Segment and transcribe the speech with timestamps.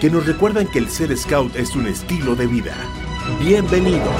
[0.00, 2.74] que nos recuerdan que el ser scout es un estilo de vida.
[3.40, 4.14] Bienvenidos.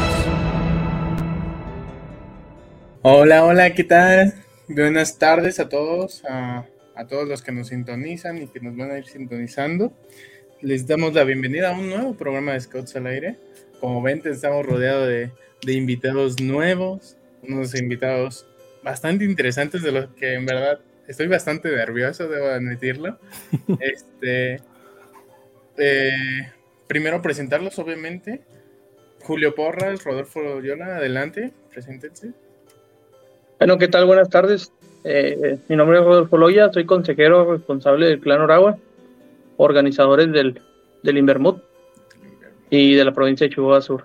[3.03, 4.35] Hola, hola, ¿qué tal?
[4.69, 8.91] Buenas tardes a todos, a, a, todos los que nos sintonizan y que nos van
[8.91, 9.93] a ir sintonizando.
[10.63, 13.37] Les damos la bienvenida a un nuevo programa de Scouts al aire.
[13.79, 15.31] Como ven, estamos rodeados de,
[15.63, 18.47] de invitados nuevos, unos invitados
[18.83, 23.19] bastante interesantes de los que en verdad estoy bastante nervioso, debo admitirlo.
[23.81, 24.63] este,
[25.79, 26.53] eh,
[26.87, 28.43] primero presentarlos, obviamente.
[29.23, 32.33] Julio Porras, Rodolfo Loyola, adelante, preséntense.
[33.59, 34.07] Bueno, ¿qué tal?
[34.07, 34.73] Buenas tardes.
[35.03, 38.77] Eh, mi nombre es Rodolfo Loya, soy consejero responsable del Clan Oragua,
[39.57, 40.61] organizadores del,
[41.03, 41.63] del Invermut
[42.71, 44.05] y de la provincia de Chihuahua Sur.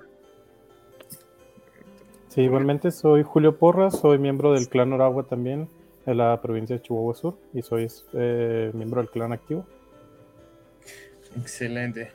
[2.30, 5.67] Sí, igualmente soy Julio Porras, soy miembro del Clan Oragua también,
[6.06, 9.66] de la provincia de Chihuahua Sur, y soy eh, miembro del Clan Activo.
[11.39, 12.11] Excelente.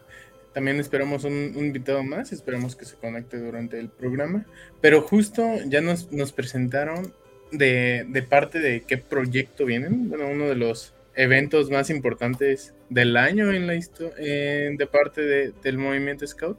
[0.53, 4.47] También esperamos un, invitado más, esperamos que se conecte durante el programa.
[4.81, 7.13] Pero justo ya nos, nos presentaron
[7.53, 10.09] de, de, parte de qué proyecto vienen.
[10.09, 13.75] Bueno, uno de los eventos más importantes del año en la
[14.19, 16.59] eh, de parte de, del movimiento Scout.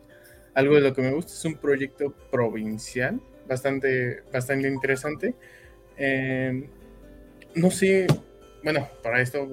[0.54, 5.36] Algo de lo que me gusta es un proyecto provincial, bastante, bastante interesante.
[5.98, 6.68] Eh,
[7.54, 8.08] no sé,
[8.64, 9.48] bueno, para esto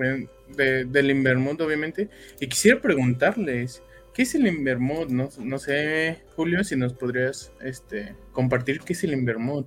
[0.48, 2.08] de, del Invermundo, obviamente.
[2.40, 3.82] Y quisiera preguntarles.
[4.14, 5.08] ¿Qué es el Invermouth?
[5.08, 9.66] No, no, sé, Julio, si nos podrías este, compartir qué es el Invermouth.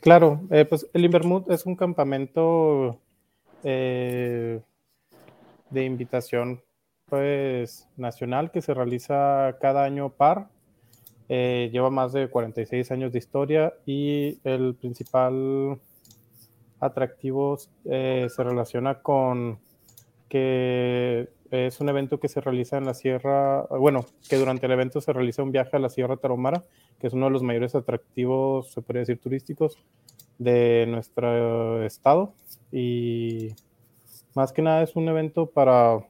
[0.00, 3.00] Claro, eh, pues el Invermouth es un campamento
[3.64, 4.60] eh,
[5.70, 6.62] de invitación
[7.06, 10.48] pues nacional que se realiza cada año par.
[11.30, 15.78] Eh, lleva más de 46 años de historia y el principal
[16.78, 19.58] atractivo se relaciona con
[20.30, 25.00] que es un evento que se realiza en la Sierra, bueno, que durante el evento
[25.00, 26.64] se realiza un viaje a la Sierra Tarahumara,
[27.00, 29.76] que es uno de los mayores atractivos, se podría decir, turísticos
[30.38, 32.32] de nuestro estado.
[32.70, 33.48] Y
[34.34, 36.06] más que nada es un evento para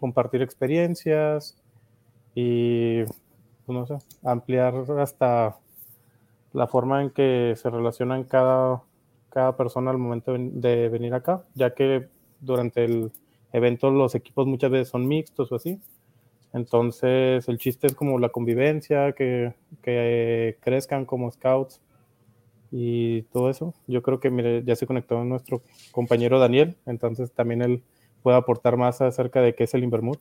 [0.00, 1.62] compartir experiencias
[2.34, 5.58] y, pues, no sé, ampliar hasta
[6.54, 8.82] la forma en que se relacionan cada,
[9.28, 12.08] cada persona al momento de venir acá, ya que
[12.40, 13.12] durante el
[13.52, 15.80] eventos los equipos muchas veces son mixtos o así.
[16.52, 21.80] Entonces el chiste es como la convivencia, que, que crezcan como scouts
[22.72, 23.74] y todo eso.
[23.86, 25.62] Yo creo que mire, ya se conectó nuestro
[25.92, 27.82] compañero Daniel, entonces también él
[28.22, 30.20] puede aportar más acerca de qué es el Invermouth.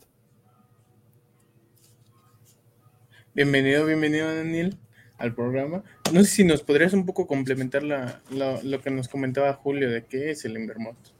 [3.33, 4.77] Bienvenido, bienvenido Daniel
[5.17, 5.83] al programa.
[6.13, 9.89] No sé si nos podrías un poco complementar la, lo, lo que nos comentaba Julio
[9.89, 11.18] de qué es el Invermouth.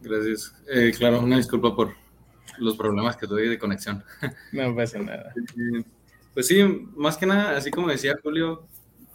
[0.00, 0.54] Gracias.
[0.68, 1.94] Eh, claro, una disculpa por
[2.58, 4.04] los problemas que tuve de conexión.
[4.52, 5.32] No pasa nada.
[5.36, 5.84] Eh,
[6.34, 6.62] pues sí,
[6.96, 8.66] más que nada, así como decía Julio,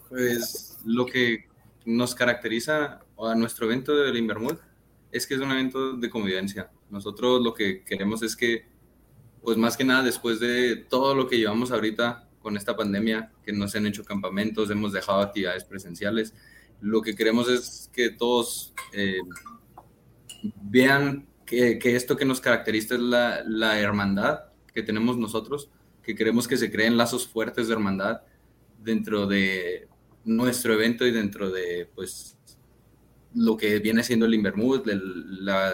[0.09, 1.45] pues lo que
[1.85, 4.59] nos caracteriza a nuestro evento del Invermouth
[5.11, 6.69] es que es un evento de convivencia.
[6.89, 8.65] Nosotros lo que queremos es que,
[9.41, 13.53] pues más que nada, después de todo lo que llevamos ahorita con esta pandemia, que
[13.53, 16.33] nos han hecho campamentos, hemos dejado actividades presenciales,
[16.81, 18.73] lo que queremos es que todos...
[18.91, 19.19] Eh,
[20.61, 25.69] vean que, esto que nos caracteriza es la, la, hermandad que tenemos nosotros,
[26.01, 28.21] que queremos que se creen lazos fuertes de hermandad
[28.83, 29.87] dentro de
[30.25, 32.37] nuestro evento y dentro de pues
[33.35, 35.73] lo que viene siendo el Invermouth, la,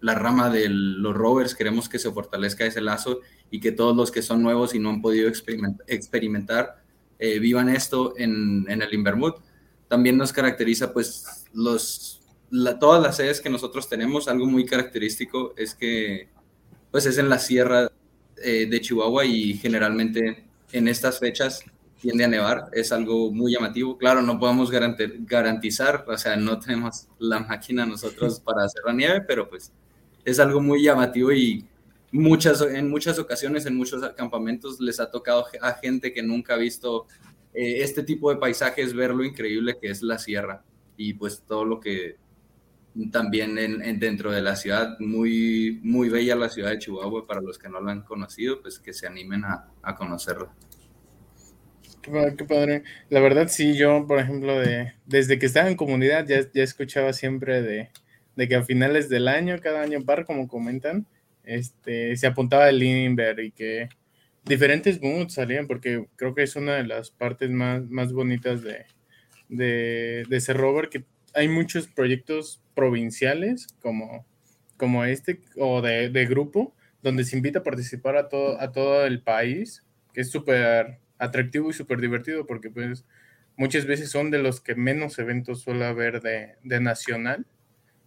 [0.00, 3.20] la rama de los rovers, queremos que se fortalezca ese lazo
[3.50, 6.82] y que todos los que son nuevos y no han podido experimentar, experimentar
[7.18, 9.36] eh, vivan esto en, en el Invermouth.
[9.88, 12.21] También nos caracteriza pues los
[12.52, 16.28] la, todas las sedes que nosotros tenemos, algo muy característico es que
[16.90, 17.90] pues es en la sierra
[18.36, 21.64] eh, de Chihuahua y generalmente en estas fechas
[21.98, 23.96] tiende a nevar, es algo muy llamativo.
[23.96, 29.22] Claro, no podemos garantizar, o sea, no tenemos la máquina nosotros para hacer la nieve,
[29.22, 29.72] pero pues
[30.22, 31.64] es algo muy llamativo y
[32.10, 36.58] muchas, en muchas ocasiones, en muchos campamentos les ha tocado a gente que nunca ha
[36.58, 37.06] visto
[37.54, 40.62] eh, este tipo de paisajes, ver lo increíble que es la sierra
[40.98, 42.20] y pues todo lo que
[43.10, 47.58] también en, dentro de la ciudad, muy, muy bella la ciudad de Chihuahua, para los
[47.58, 50.52] que no la han conocido, pues que se animen a, a conocerla.
[52.02, 56.40] Qué padre, La verdad, sí, yo, por ejemplo, de, desde que estaba en comunidad, ya,
[56.52, 57.90] ya escuchaba siempre de,
[58.34, 61.06] de, que a finales del año, cada año par, como comentan,
[61.44, 63.88] este, se apuntaba el Limber y que
[64.44, 68.84] diferentes moods salían, porque creo que es una de las partes más, más bonitas de,
[69.48, 71.04] de, de ser rover, que
[71.34, 74.26] hay muchos proyectos provinciales como,
[74.76, 79.22] como este o de, grupo, donde se invita a participar a todo, a todo el
[79.22, 83.04] país, que es súper atractivo y súper divertido porque pues
[83.56, 87.46] muchas veces son de los que menos eventos suele haber de, de nacional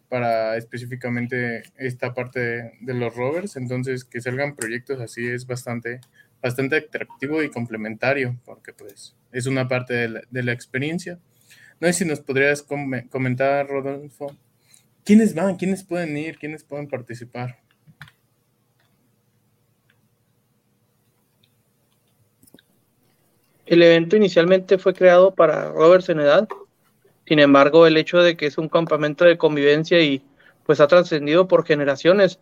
[0.09, 5.99] para específicamente esta parte de, los rovers, entonces que salgan proyectos así es bastante,
[6.41, 11.19] bastante atractivo y complementario porque pues es una parte de la experiencia.
[11.79, 14.35] No sé si nos podrías comentar, Rodolfo,
[15.05, 15.55] ¿quiénes van?
[15.55, 16.37] ¿Quiénes pueden ir?
[16.37, 17.59] ¿Quiénes pueden participar?
[23.65, 26.47] El evento inicialmente fue creado para rovers en edad.
[27.27, 30.21] Sin embargo, el hecho de que es un campamento de convivencia y
[30.65, 32.39] pues ha trascendido por generaciones.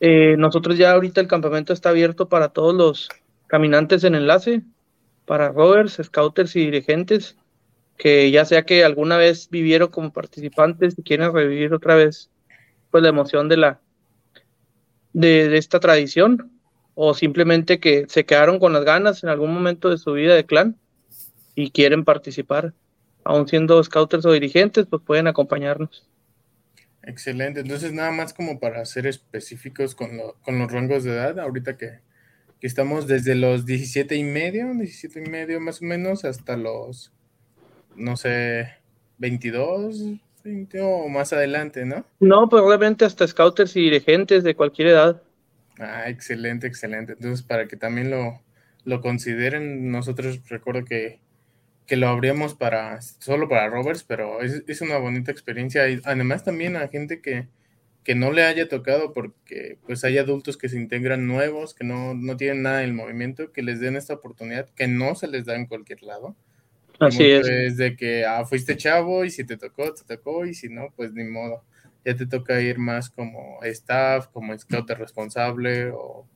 [0.00, 3.08] Eh, nosotros ya ahorita el campamento está abierto para todos los
[3.46, 4.62] caminantes en enlace,
[5.26, 7.36] para rovers, scouters y dirigentes,
[8.02, 12.30] que ya sea que alguna vez vivieron como participantes y quieren revivir otra vez
[12.90, 13.80] pues la emoción de la
[15.12, 16.50] de esta tradición
[16.96, 20.44] o simplemente que se quedaron con las ganas en algún momento de su vida de
[20.44, 20.76] clan
[21.54, 22.74] y quieren participar,
[23.22, 26.04] aún siendo scouters o dirigentes, pues pueden acompañarnos.
[27.04, 32.00] Excelente, entonces nada más como para ser específicos con, los rangos de edad, ahorita que,
[32.62, 37.12] estamos desde los 17 y medio, 17 y medio más o menos, hasta los,
[37.96, 38.68] no sé,
[39.18, 42.04] 22, 20 o más adelante, ¿no?
[42.20, 45.22] No, probablemente hasta scouters y dirigentes de cualquier edad.
[45.78, 47.12] Ah, excelente, excelente.
[47.12, 48.40] Entonces, para que también lo,
[48.84, 51.20] lo consideren, nosotros recuerdo que,
[51.86, 55.88] que, lo abríamos para solo para rovers, pero es, es, una bonita experiencia.
[55.88, 57.48] Y además también a gente que,
[58.04, 62.14] que no le haya tocado, porque pues hay adultos que se integran nuevos, que no,
[62.14, 65.54] no tienen nada del movimiento, que les den esta oportunidad que no se les da
[65.56, 66.36] en cualquier lado.
[67.06, 67.48] Así es.
[67.48, 70.92] Es de que ah, fuiste chavo y si te tocó, te tocó y si no,
[70.96, 71.62] pues ni modo
[72.04, 76.26] ya te toca ir más como staff, como scout responsable o,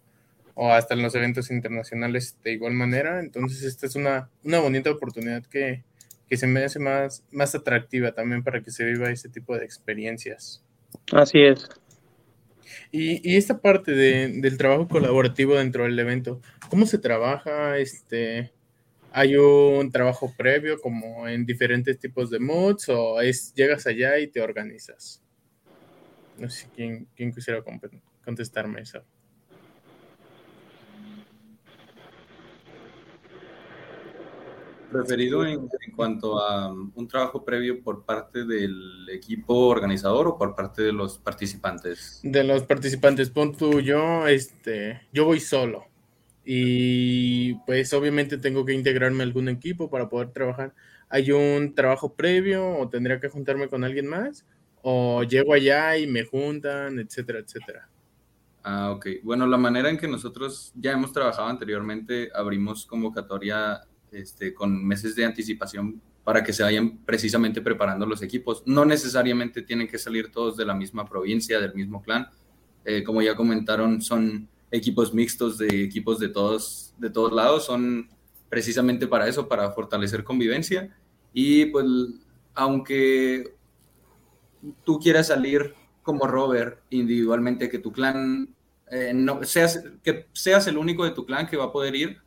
[0.56, 3.20] hasta en los eventos internacionales de igual manera.
[3.20, 5.84] Entonces, esta es una, una bonita oportunidad que,
[6.30, 10.64] se me hace más, más atractiva también para que se viva ese tipo de experiencias.
[11.12, 11.68] Así es.
[12.90, 17.78] Y, esta parte del trabajo colaborativo dentro del evento, ¿cómo se trabaja?
[17.78, 18.52] Este,
[19.18, 24.26] ¿Hay un trabajo previo como en diferentes tipos de moods o es llegas allá y
[24.26, 25.22] te organizas?
[26.36, 27.64] No sé quién, quién quisiera
[28.22, 29.02] contestarme eso.
[34.92, 35.66] Referido en,
[35.96, 40.92] cuanto a um, un trabajo previo por parte del equipo organizador o por parte de
[40.92, 42.20] los participantes.
[42.22, 45.86] De los participantes, pon tú, yo, este, yo voy solo
[46.46, 50.72] y pues obviamente tengo que integrarme a algún equipo para poder trabajar.
[51.10, 54.46] ¿Hay un trabajo previo o tendría que juntarme con alguien más?
[54.88, 57.88] o llego allá y me juntan, etcétera, etcétera.
[58.62, 59.06] Ah, ok.
[59.24, 63.80] Bueno, la manera en que nosotros ya hemos trabajado anteriormente, abrimos convocatoria
[64.12, 68.62] este, con meses de anticipación para que se vayan precisamente preparando los equipos.
[68.64, 72.28] No necesariamente tienen que salir todos de la misma provincia, del mismo clan.
[72.84, 77.64] Eh, como ya comentaron, son equipos mixtos de equipos de todos, de todos lados.
[77.64, 78.08] Son
[78.48, 80.96] precisamente para eso, para fortalecer convivencia.
[81.32, 81.86] Y pues,
[82.54, 83.54] aunque
[84.84, 88.54] tú quieras salir como rover individualmente, que tu clan
[88.90, 92.18] eh, no seas, que seas el único de tu clan que va a poder ir,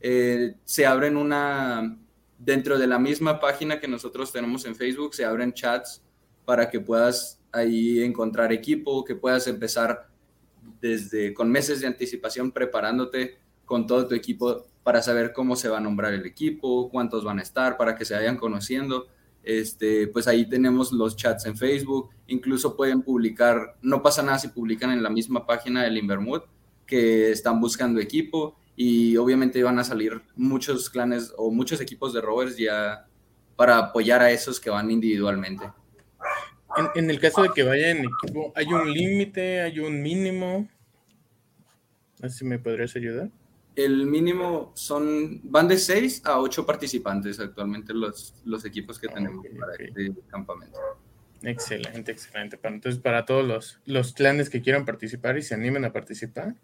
[0.00, 1.98] eh, se abren una,
[2.38, 6.02] dentro de la misma página que nosotros tenemos en Facebook, se abren chats
[6.46, 10.09] para que puedas ahí encontrar equipo, que puedas empezar
[10.80, 15.78] desde con meses de anticipación preparándote con todo tu equipo para saber cómo se va
[15.78, 19.06] a nombrar el equipo, cuántos van a estar, para que se vayan conociendo
[19.42, 24.48] este, pues ahí tenemos los chats en Facebook, incluso pueden publicar, no pasa nada si
[24.48, 26.42] publican en la misma página del Invermud
[26.86, 32.20] que están buscando equipo y obviamente van a salir muchos clanes o muchos equipos de
[32.20, 33.06] rovers ya
[33.56, 35.70] para apoyar a esos que van individualmente.
[36.76, 40.68] En, en el caso de que vayan en equipo, ¿hay un límite, hay un mínimo?
[42.28, 43.30] Si me podrías ayudar
[43.76, 49.44] el mínimo son, van de 6 a 8 participantes actualmente los, los equipos que tenemos
[49.58, 50.78] para este campamento.
[51.42, 52.58] Excelente, excelente.
[52.62, 56.54] Entonces, para todos los, los clanes que quieran participar y se animen a participar,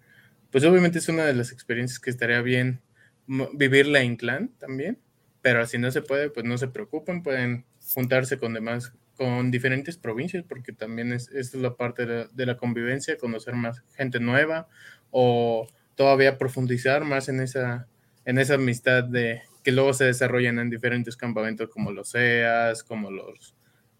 [0.51, 2.81] pues obviamente es una de las experiencias que estaría bien
[3.55, 4.99] vivirla en clan también,
[5.43, 9.97] pero si no se puede, pues no se preocupen, pueden juntarse con demás, con diferentes
[9.99, 14.69] provincias, porque también es, es la parte de de la convivencia, conocer más gente nueva
[15.11, 17.89] o todavía profundizar más en esa,
[18.25, 23.11] en esa amistad de que luego se desarrollan en diferentes campamentos como los EAS, como
[23.11, 23.55] los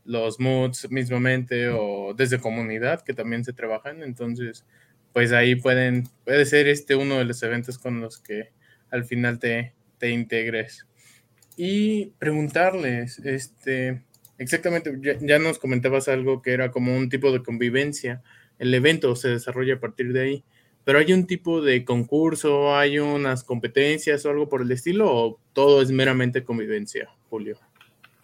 [0.07, 4.03] los moods mismamente o desde comunidad que también se trabajan.
[4.03, 4.65] Entonces,
[5.13, 8.51] pues ahí pueden, puede ser este uno de los eventos con los que
[8.91, 10.87] al final te, te integres.
[11.57, 14.03] Y preguntarles, este,
[14.39, 18.23] exactamente, ya, nos comentabas algo que era como un tipo de convivencia.
[18.59, 20.45] El evento se desarrolla a partir de ahí,
[20.85, 25.39] pero hay un tipo de concurso, hay unas competencias o algo por el estilo, o
[25.53, 27.57] todo es meramente convivencia, Julio.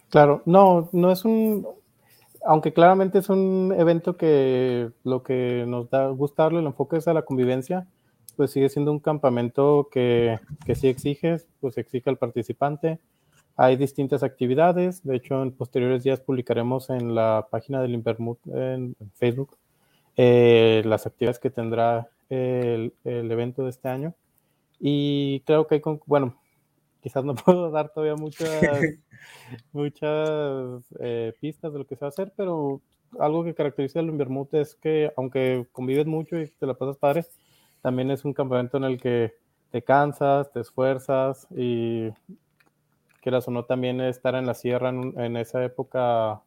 [0.09, 1.67] Claro, no, no es un,
[2.45, 7.13] aunque claramente es un evento que lo que nos da gustarle, el enfoque es a
[7.13, 7.87] la convivencia,
[8.35, 12.99] pues sigue siendo un campamento que, que sí exige, pues exige al participante.
[13.55, 18.95] Hay distintas actividades, de hecho en posteriores días publicaremos en la página del Invermut en
[19.13, 19.57] Facebook
[20.17, 24.15] eh, las actividades que tendrá el, el, evento de este año.
[24.79, 26.35] Y creo que hay, con, bueno,
[27.01, 28.49] quizás no puedo dar todavía muchas,
[29.71, 32.81] muchas eh, pistas de lo que se va a hacer, pero
[33.19, 37.25] algo que caracteriza al Invermut es que aunque convives mucho y te la pasas padre,
[37.81, 39.35] también es un campamento en el que
[39.69, 42.09] te cansas, te esfuerzas y
[43.23, 46.43] quieras o no también estar en la sierra en, en esa época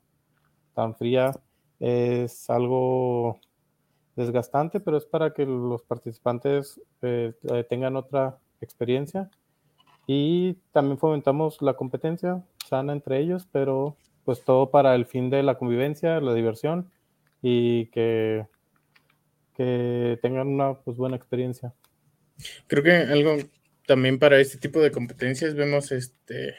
[0.74, 1.32] tan fría
[1.80, 3.40] es algo
[4.14, 7.32] desgastante, pero es para que los participantes eh,
[7.68, 9.30] tengan otra experiencia
[10.06, 15.42] y también fomentamos la competencia sana entre ellos, pero pues todo para el fin de
[15.42, 16.90] la convivencia, la diversión
[17.42, 18.46] y que,
[19.54, 21.74] que tengan una pues, buena experiencia.
[22.66, 23.36] Creo que algo
[23.86, 26.54] también para este tipo de competencias vemos este,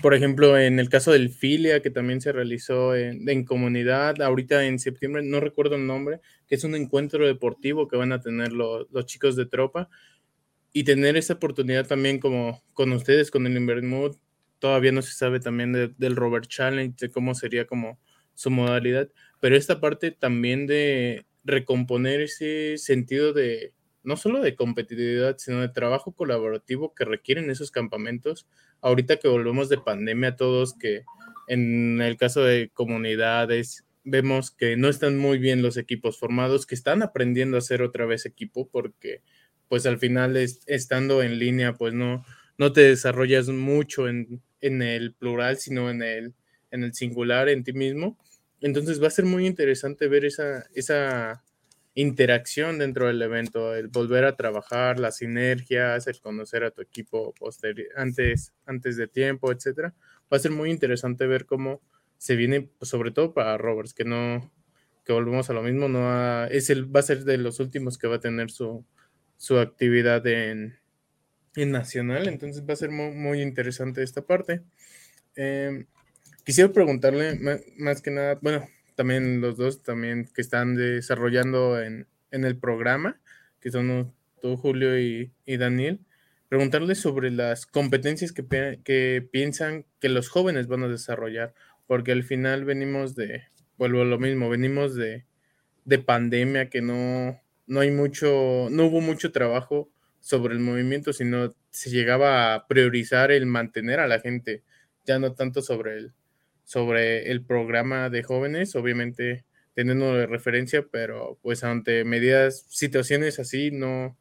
[0.00, 4.78] por ejemplo, en el caso del Filia, que también se realizó en, comunidad, ahorita en
[4.78, 8.86] septiembre, no recuerdo el nombre, que es un encuentro deportivo que van a tener lo,
[8.90, 9.88] los chicos de tropa,
[10.72, 14.16] y tener esa oportunidad también como con ustedes, con el Invermood,
[14.58, 17.98] todavía no se sabe también de, del Robert Challenge, de cómo sería como
[18.34, 19.08] su modalidad,
[19.40, 23.72] pero esta parte también de recomponer ese sentido de,
[24.06, 28.46] no solo de competitividad, sino de trabajo colaborativo que requieren esos campamentos.
[28.80, 31.02] Ahorita que volvemos de pandemia, todos que
[31.48, 36.76] en el caso de comunidades vemos que no están muy bien los equipos formados, que
[36.76, 39.22] están aprendiendo a hacer otra vez equipo porque
[39.68, 42.24] pues al final es, estando en línea, pues no,
[42.58, 46.34] no te desarrollas mucho en, en, el plural, sino en el,
[46.70, 48.16] en el singular, en ti mismo.
[48.60, 51.42] Entonces va a ser muy interesante ver esa, esa
[51.96, 57.34] interacción dentro del evento, el volver a trabajar, las sinergias, el conocer a tu equipo
[57.96, 59.94] antes, antes de tiempo, etcétera.
[60.32, 61.80] Va a ser muy interesante ver cómo
[62.18, 64.52] se viene, pues, sobre todo para Roberts, que no,
[65.06, 68.08] que volvemos a lo mismo, no es el, va a ser de los últimos que
[68.08, 68.84] va a tener su,
[69.38, 70.78] su actividad en,
[71.56, 74.60] Nacional, entonces va a ser muy, interesante esta parte.
[75.36, 75.86] Eh,
[76.44, 77.38] quisiera preguntarle
[77.78, 83.20] más, que nada, bueno, también los dos también que están desarrollando en, en el programa,
[83.60, 86.00] que son tú, Julio y, y Daniel,
[86.48, 91.54] preguntarle sobre las competencias que, que, piensan que los jóvenes van a desarrollar,
[91.86, 93.44] porque al final venimos de,
[93.76, 95.26] vuelvo a lo mismo, venimos de,
[95.84, 101.54] de pandemia que no, no hay mucho, no hubo mucho trabajo sobre el movimiento, sino
[101.70, 104.62] se llegaba a priorizar el mantener a la gente,
[105.04, 106.14] ya no tanto sobre el,
[106.66, 113.70] sobre el programa de jóvenes, obviamente teniendo de referencia, pero pues ante medidas, situaciones así,
[113.70, 114.18] no,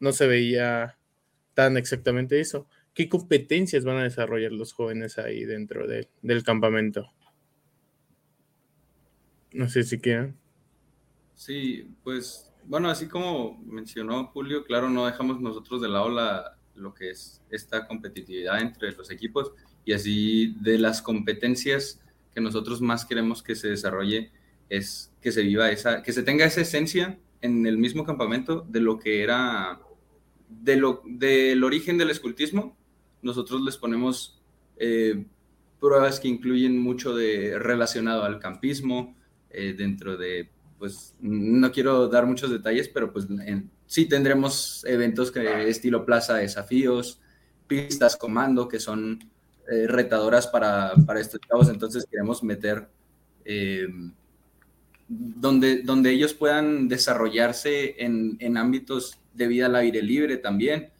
[0.00, 0.98] no se veía
[1.54, 2.66] tan exactamente eso.
[2.94, 7.12] ¿Qué competencias van a desarrollar los jóvenes ahí dentro de, del campamento?
[9.52, 10.36] No sé si quieran.
[11.34, 16.92] Sí, pues bueno, así como mencionó Julio, claro, no dejamos nosotros de lado la, lo
[16.92, 19.52] que es esta competitividad entre los equipos
[19.84, 22.00] y así de las competencias
[22.34, 24.32] que nosotros más queremos que se desarrolle
[24.68, 28.80] es que se viva esa, que se tenga esa esencia en el mismo campamento de
[28.80, 29.80] lo que era,
[30.48, 32.76] de lo, del origen del escultismo.
[33.22, 34.42] Nosotros les ponemos
[34.76, 35.26] eh,
[35.78, 39.14] pruebas que incluyen mucho de relacionado al campismo,
[39.50, 43.26] eh, dentro de pues no quiero dar muchos detalles, pero pues
[43.86, 47.20] sí tendremos eventos que estilo plaza desafíos,
[47.66, 49.18] pistas comando, que son
[49.70, 52.86] eh, retadoras para, para estos chavos, entonces queremos meter
[53.44, 53.86] eh,
[55.08, 60.90] donde, donde ellos puedan desarrollarse en, en ámbitos de vida al aire libre también,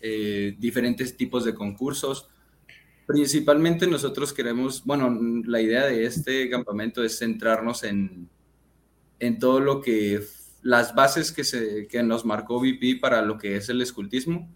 [0.00, 2.28] eh, diferentes tipos de concursos.
[3.06, 8.28] Principalmente nosotros queremos, bueno, la idea de este campamento es centrarnos en,
[9.18, 10.20] en todo lo que,
[10.62, 14.48] las bases que, se, que nos marcó VP para lo que es el escultismo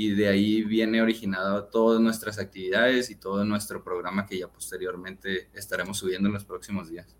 [0.00, 5.48] y de ahí viene originado todas nuestras actividades y todo nuestro programa que ya posteriormente
[5.54, 7.16] estaremos subiendo en los próximos días.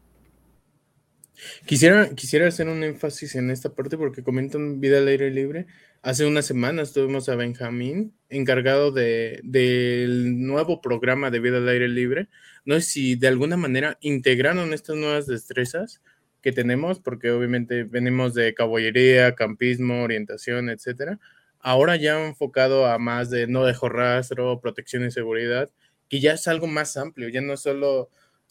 [1.66, 5.66] Quisiera, quisiera hacer un énfasis en esta parte porque comentan vida al aire libre.
[6.02, 11.88] Hace unas semanas tuvimos a Benjamín encargado de, del nuevo programa de vida al aire
[11.88, 12.28] libre.
[12.64, 16.00] No sé si de alguna manera integraron estas nuevas destrezas
[16.42, 21.18] que tenemos, porque obviamente venimos de caballería, campismo, orientación, etcétera
[21.61, 25.71] ahora ya enfocado a más de no dejo rastro, protección y seguridad,
[26.09, 28.11] que ya es algo más amplio, ya no solo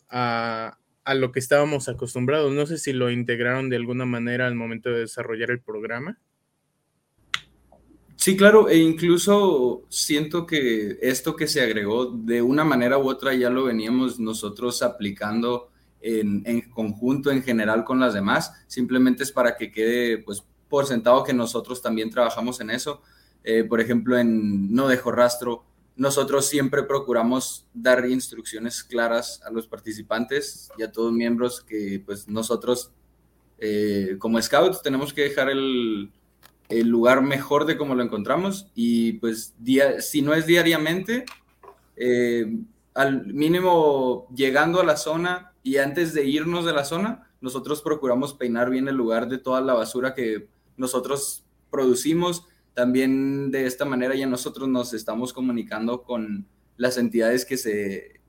[0.10, 2.54] a, a lo que estábamos acostumbrados.
[2.54, 6.20] No sé si lo integraron de alguna manera al momento de desarrollar el programa.
[8.18, 13.34] Sí, claro, e incluso siento que esto que se agregó de una manera u otra
[13.36, 15.70] ya lo veníamos nosotros aplicando
[16.02, 20.86] en, en, conjunto, en general con las demás, simplemente es para que quede pues por
[20.86, 23.02] sentado que nosotros también trabajamos en eso.
[23.44, 25.64] Eh, por ejemplo, en No Dejo Rastro,
[25.96, 32.28] nosotros siempre procuramos dar instrucciones claras a los participantes y a todos miembros que pues
[32.28, 32.92] nosotros
[33.58, 36.12] eh, como scouts tenemos que dejar el,
[36.70, 41.26] el, lugar mejor de como lo encontramos y pues día, si no es diariamente,
[41.96, 42.46] eh,
[42.94, 48.34] al mínimo llegando a la zona y antes de irnos de la zona, nosotros procuramos
[48.34, 52.46] peinar bien el lugar de toda la basura que nosotros producimos.
[52.74, 58.22] También de esta manera ya nosotros nos estamos comunicando con las entidades que se,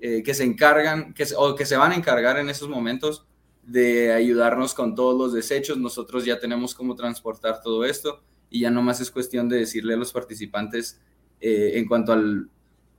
[0.00, 3.26] eh, que se encargan que o que se van a encargar en esos momentos
[3.62, 5.78] de ayudarnos con todos los desechos.
[5.78, 9.98] Nosotros ya tenemos cómo transportar todo esto y ya nomás es cuestión de decirle a
[9.98, 11.00] los participantes
[11.40, 12.48] eh, en cuanto al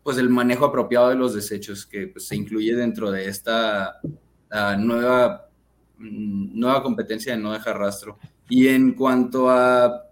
[0.06, 4.78] pues el manejo apropiado de los desechos que pues, se incluye dentro de esta uh,
[4.78, 5.50] nueva,
[5.98, 8.20] mm, nueva competencia de no dejar rastro.
[8.50, 10.06] Y en cuanto a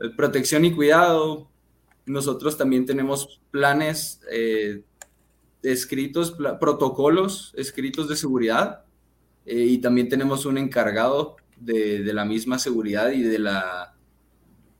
[0.00, 1.48] eh, protección y cuidado,
[2.06, 4.82] nosotros también tenemos planes eh,
[5.62, 8.84] escritos, protocolos escritos de seguridad
[9.44, 13.96] eh, y también tenemos un encargado de, la misma seguridad y de la,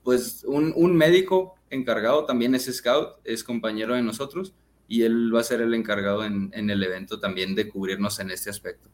[0.05, 4.55] pues un, un, médico encargado también es scout, es compañero de nosotros
[4.87, 8.31] y él va a ser el encargado en, en el evento también de cubrirnos en
[8.31, 8.88] este aspecto.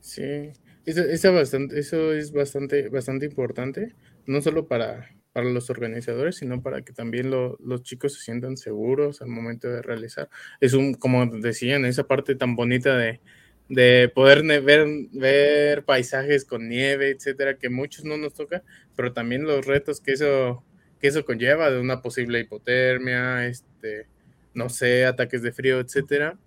[0.00, 0.52] Sí,
[0.88, 3.94] eso, bastante, eso es bastante, bastante importante,
[4.26, 8.56] no solo para, para los organizadores, sino para que también lo, los chicos se sientan
[8.56, 10.28] seguros al momento de realizar.
[10.60, 13.20] Es un, como decían, esa parte tan bonita de,
[13.68, 18.62] de poder ver, ver paisajes con nieve, etcétera, que muchos no nos toca,
[18.96, 20.64] pero también los retos que eso,
[21.00, 24.06] que eso conlleva de una posible hipotermia, este,
[24.54, 26.38] no sé, ataques de frío, etcétera.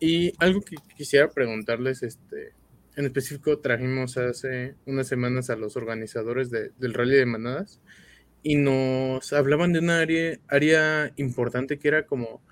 [0.00, 2.52] Y algo que quisiera preguntarles, este,
[2.98, 7.80] en específico trajimos hace unas semanas a los organizadores de, del rally de manadas
[8.42, 12.42] y nos hablaban de una área, área importante que era como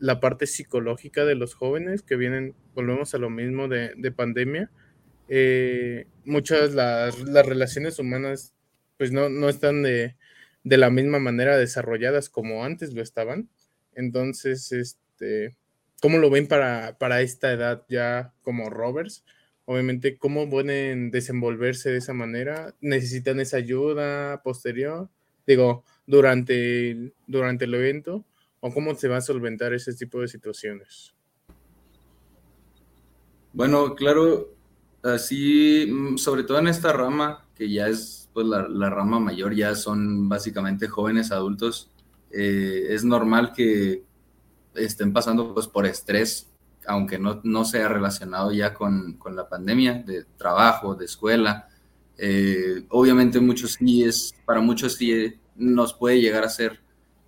[0.00, 4.70] la parte psicológica de los jóvenes que vienen, volvemos a lo mismo de, de pandemia.
[5.28, 8.54] Eh, muchas las, las, relaciones humanas
[8.98, 10.16] pues no, no están de,
[10.64, 13.48] de, la misma manera desarrolladas como antes lo estaban.
[13.94, 15.56] Entonces, este,
[16.00, 19.24] ¿cómo lo ven para, para esta edad ya como rovers?
[19.66, 22.74] Obviamente, cómo pueden desenvolverse de esa manera.
[22.80, 25.08] ¿Necesitan esa ayuda posterior?
[25.46, 28.24] Digo, durante el, durante el evento,
[28.60, 31.14] o cómo se va a solventar ese tipo de situaciones.
[33.52, 34.54] Bueno, claro,
[35.02, 39.54] así, mm, sobre todo en esta rama, que ya es pues, la, la rama mayor,
[39.54, 41.90] ya son básicamente jóvenes adultos,
[42.30, 44.02] eh, es normal que
[44.74, 46.52] estén pasando pues, por estrés
[46.86, 51.68] aunque no, no sea relacionado ya con, con, la pandemia, de trabajo, de escuela.
[52.18, 56.80] Eh, obviamente muchos sí es, para muchos sí nos puede llegar a ser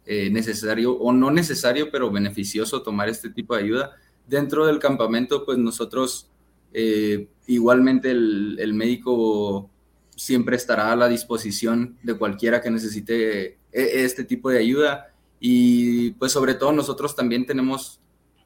[0.07, 3.97] eh, necesario o no necesario, pero beneficioso tomar este tipo de ayuda.
[4.27, 6.31] Dentro del campamento, pues nosotros,
[6.73, 9.71] eh, igualmente el, el, médico
[10.14, 15.12] siempre estará a la disposición de cualquiera que necesite este tipo de ayuda.
[15.40, 17.97] Y pues sobre todo nosotros también tenemos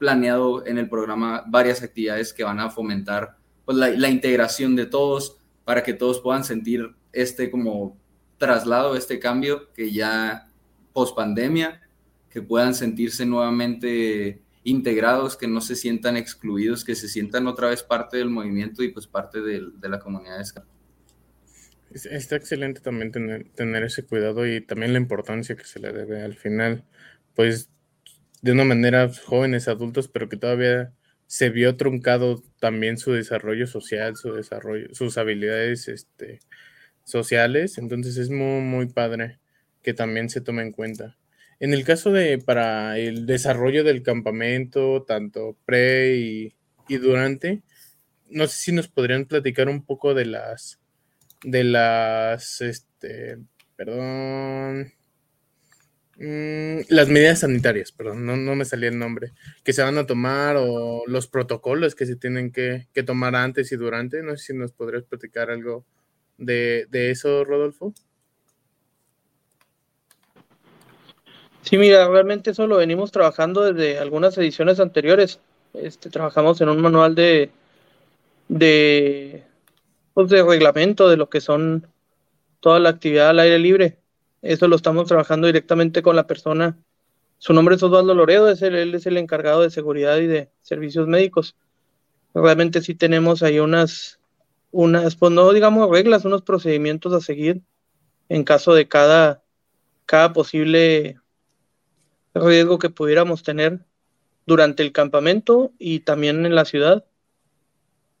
[0.03, 4.85] planeado en el programa varias actividades que van a fomentar pues, la, la, integración de
[4.85, 7.97] todos para que todos puedan sentir este como
[8.37, 10.49] traslado, este cambio que ya
[10.91, 11.81] post pandemia,
[12.29, 17.81] que puedan sentirse nuevamente integrados, que no se sientan excluidos, que se sientan otra vez
[17.81, 20.67] parte del movimiento y pues parte de, la comunidad de Scout.
[21.93, 26.23] Está excelente también tener, tener ese cuidado y también la importancia que se le debe
[26.23, 26.83] al final,
[27.35, 27.69] pues
[28.43, 30.93] de una manera jóvenes, adultos, pero que todavía
[31.27, 36.41] se vio truncado también su desarrollo social, su desarrollo, sus habilidades este,
[37.05, 39.39] sociales, entonces es muy, muy padre
[39.81, 41.17] que también se tome en cuenta.
[41.59, 46.55] En el caso de para el desarrollo del campamento, tanto pre y,
[46.89, 47.63] y durante,
[48.29, 50.79] no sé si nos podrían platicar un poco de las
[51.43, 53.37] de las, este,
[53.75, 54.93] perdón,
[56.17, 59.31] mm, las medidas sanitarias, perdón, no, me salía el nombre,
[59.63, 63.75] que se van a tomar o los protocolos que se tienen que, tomar antes y
[63.75, 64.23] durante.
[64.23, 65.85] No sé si nos podrías platicar algo
[66.37, 67.93] de, eso, Rodolfo.
[71.61, 75.39] Sí, mira, realmente eso lo venimos trabajando desde algunas ediciones anteriores.
[75.73, 77.51] Este, trabajamos en un manual de,
[78.49, 79.43] de
[80.13, 81.87] pues, de reglamento de lo que son
[82.59, 84.02] toda la actividad al aire libre.
[84.43, 86.77] Eso lo estamos trabajando directamente con la persona.
[87.39, 91.07] Su nombre es Osvaldo Loredo, es él es el encargado de seguridad y de servicios
[91.07, 91.55] médicos.
[92.35, 94.19] Realmente sí tenemos ahí unas,
[94.71, 97.61] unas, pues no digamos reglas, unos procedimientos a seguir
[98.27, 99.43] en caso de cada,
[100.05, 101.19] cada posible
[102.33, 103.79] riesgo que pudiéramos tener
[104.45, 107.05] durante el campamento y también en la ciudad.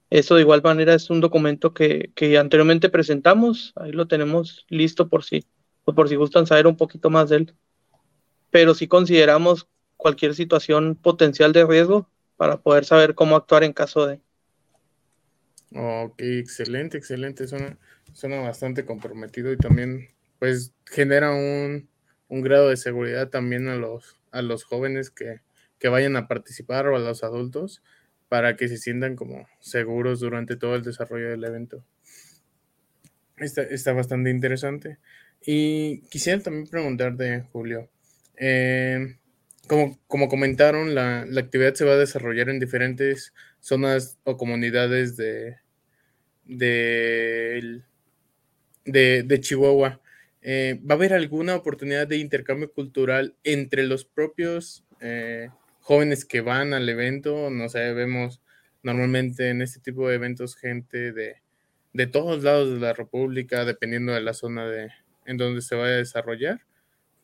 [0.09, 5.23] Eso de igual manera es un documento que, anteriormente presentamos, ahí lo tenemos listo por
[5.23, 5.45] si,
[5.85, 7.55] por si gustan saber un poquito más de él.
[8.51, 9.67] Pero sí consideramos
[9.97, 14.19] cualquier situación potencial de riesgo para poder saber cómo actuar en caso de.
[15.75, 17.47] Ok, excelente, excelente.
[17.47, 17.77] Suena,
[18.13, 21.89] suena bastante comprometido y también pues genera un,
[22.29, 25.41] grado de seguridad también a los, a los jóvenes que,
[25.79, 27.81] que vayan a participar o a los adultos
[28.29, 31.85] para que se sientan como seguros durante todo el desarrollo del evento.
[33.37, 34.97] Está, bastante interesante.
[35.45, 37.89] Y quisiera también preguntarte, Julio,
[38.37, 39.17] eh,
[39.67, 45.57] como, como, comentaron, la, actividad se va a desarrollar en diferentes zonas o comunidades de,
[46.45, 47.81] de,
[48.85, 50.01] de, Chihuahua.
[50.41, 55.49] Eh, ¿Va a haber alguna oportunidad de intercambio cultural entre los propios eh,
[55.81, 58.41] jóvenes que van al evento, no sé, vemos
[58.81, 61.41] normalmente en este tipo de eventos gente de,
[61.93, 64.89] de todos lados de la República, dependiendo de la zona de,
[65.25, 66.61] en donde se vaya a desarrollar,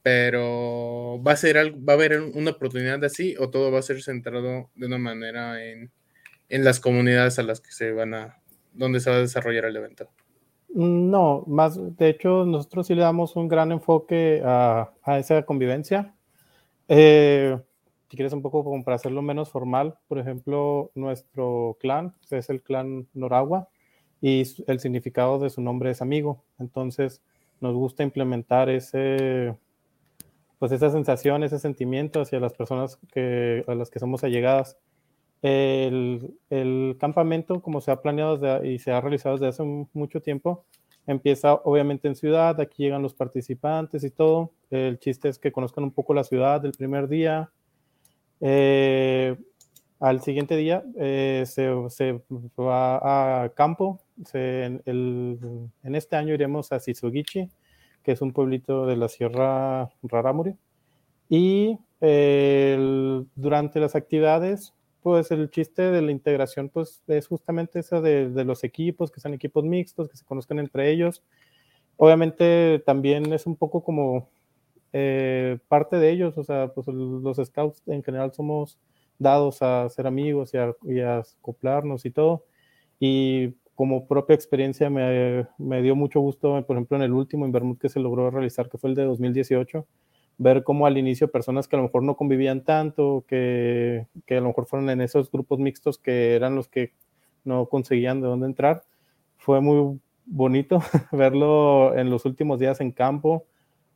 [0.03, 3.83] pero va a ser algo, va a haber una oportunidad así o todo va a
[3.83, 5.91] ser centrado de una manera en,
[6.49, 8.41] en las comunidades a las que se van a,
[8.73, 10.09] donde se va a desarrollar el evento.
[10.69, 16.13] No, más, de hecho, nosotros sí le damos un gran enfoque a, a esa convivencia.
[16.87, 17.57] Eh,
[18.09, 22.61] si quieres un poco como para hacerlo menos formal, por ejemplo, nuestro clan es el
[22.61, 23.69] clan Noragua
[24.21, 26.43] y el significado de su nombre es amigo.
[26.57, 27.23] Entonces,
[27.61, 29.55] nos gusta implementar ese,
[30.57, 34.77] pues esa sensación, ese sentimiento hacia las personas que, a las que somos allegadas.
[35.41, 40.65] El, el campamento, como se ha planeado y se ha realizado desde hace mucho tiempo,
[41.07, 44.51] empieza obviamente en ciudad, aquí llegan los participantes y todo.
[44.69, 47.51] El chiste es que conozcan un poco la ciudad del primer día,
[48.41, 49.35] eh,
[49.99, 51.69] al siguiente día eh, se,
[52.57, 53.99] va a campo.
[54.33, 57.49] en, este año iremos a Sisugichi,
[58.03, 60.55] que es un pueblito de la Sierra Raramuri.
[61.29, 68.43] Y durante las actividades, pues el chiste de la integración pues, es justamente de, de,
[68.45, 71.23] los equipos, que sean equipos mixtos, que se conozcan entre ellos.
[71.97, 74.29] Obviamente también es un poco como
[74.93, 78.79] eh, parte de ellos, o sea, pues los scouts en general somos
[79.19, 80.57] dados a ser amigos y
[80.99, 82.45] a, acoplarnos y todo.
[82.99, 87.89] Y como propia experiencia me, dio mucho gusto, por ejemplo, en el último Invermouth que
[87.89, 89.85] se logró realizar, que fue el de 2018,
[90.37, 94.41] ver cómo al inicio personas que a lo mejor no convivían tanto, que, que a
[94.41, 96.93] lo mejor fueron en esos grupos mixtos que eran los que
[97.43, 98.83] no conseguían de dónde entrar.
[99.37, 100.79] Fue muy bonito
[101.11, 103.45] verlo en los últimos días en campo,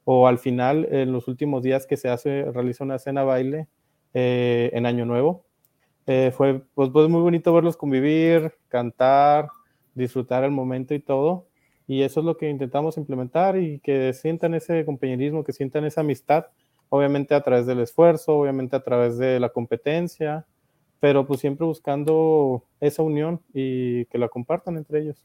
[0.05, 3.67] o al final, en los últimos días que se hace, realiza una cena baile
[4.13, 5.45] eh, en Año Nuevo.
[6.05, 9.47] Eh, fue pues, muy bonito verlos convivir, cantar,
[9.95, 11.47] disfrutar el momento y todo.
[11.87, 16.01] Y eso es lo que intentamos implementar y que sientan ese compañerismo, que sientan esa
[16.01, 16.45] amistad,
[16.89, 20.45] obviamente a través del esfuerzo, obviamente a través de la competencia,
[20.99, 25.17] pero pues siempre buscando esa unión y que la compartan entre ellos.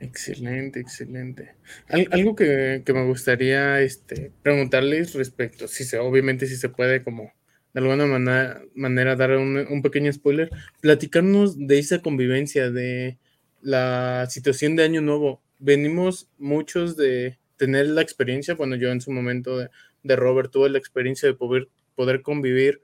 [0.00, 1.54] Excelente, excelente.
[1.88, 7.32] algo que, me gustaría este, preguntarles respecto, si se, obviamente si se puede como
[7.72, 10.48] de alguna manera, manera dar un, un, pequeño spoiler,
[10.80, 13.18] platicarnos de esa convivencia, de
[13.60, 15.42] la situación de Año Nuevo.
[15.58, 19.68] Venimos muchos de tener la experiencia, bueno, yo en su momento de,
[20.02, 22.80] de Robert tuve la experiencia de poder, poder convivir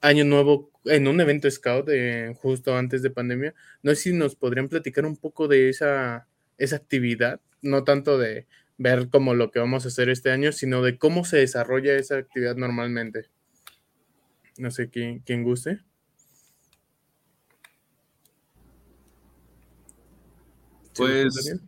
[0.00, 3.54] Año Nuevo en un evento scout de, justo antes de pandemia.
[3.82, 6.26] No sé si nos podrían platicar un poco de esa,
[6.58, 10.82] esa actividad, no tanto de ver como lo que vamos a hacer este año, sino
[10.82, 13.30] de cómo se desarrolla esa actividad normalmente.
[14.58, 15.80] No sé quién, quién guste.
[20.96, 21.58] Pues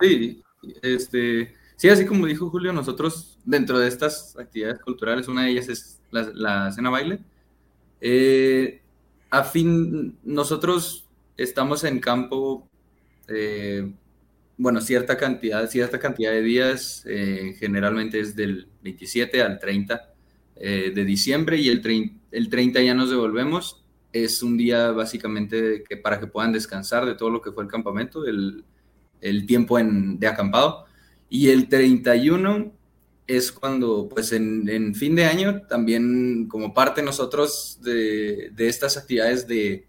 [0.00, 0.42] sí,
[0.82, 5.68] este, sí, así como dijo Julio, nosotros dentro de estas actividades culturales, una de ellas
[5.68, 7.20] es la, la cena baile.
[8.00, 8.80] Eh,
[9.30, 12.68] a fin, nosotros estamos en campo,
[13.28, 13.92] eh,
[14.62, 20.14] bueno, cierta cantidad, cierta cantidad de días, eh, generalmente es del 27 al 30
[20.54, 21.82] eh, de diciembre y el,
[22.30, 23.82] el 30 ya nos devolvemos.
[24.12, 27.68] Es un día básicamente que para que puedan descansar de todo lo que fue el
[27.68, 28.64] campamento, el,
[29.48, 30.84] tiempo en, de acampado.
[31.28, 32.72] Y el 31
[33.26, 38.96] es cuando, pues en, en, fin de año, también como parte nosotros de, de, estas
[38.96, 39.88] actividades de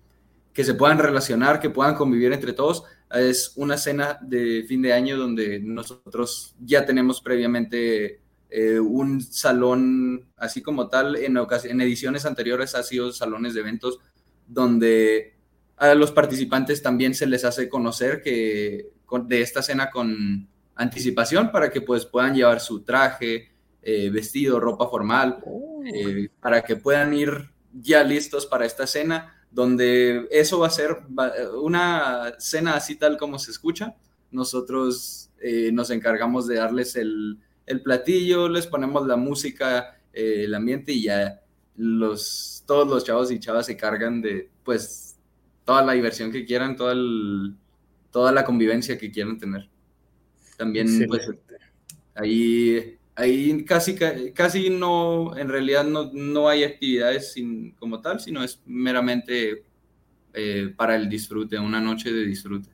[0.52, 2.86] que se puedan relacionar, que puedan convivir entre todos,
[3.20, 10.28] es una cena de fin de año donde nosotros ya tenemos previamente eh, un salón,
[10.38, 14.00] así como tal, en, en ediciones anteriores ha sido salones de eventos
[14.48, 15.36] donde
[15.78, 21.70] a los participantes también se les hace conocer que de esta cena con anticipación para
[21.70, 25.84] que pues puedan llevar su traje, eh, vestido, ropa formal, oh.
[25.86, 30.98] eh, para que puedan ir ya listos para esta cena, donde eso va a ser
[31.62, 33.96] una cena así tal como se escucha.
[34.32, 40.56] Nosotros eh, nos encargamos de darles el, el platillo, les ponemos la música, eh, el
[40.56, 41.42] ambiente y ya
[41.78, 45.16] los, todos los chavos y chavas se cargan de pues
[45.66, 47.56] toda la diversión que quieran, toda, el,
[48.12, 49.70] toda la convivencia que quieran tener.
[50.58, 51.30] También pues
[52.16, 53.96] ahí, ahí casi,
[54.34, 57.36] casi no, en realidad no, no hay actividades
[57.80, 59.64] como tal, sino es meramente
[60.34, 62.70] eh, para el disfrute, una noche de disfrute.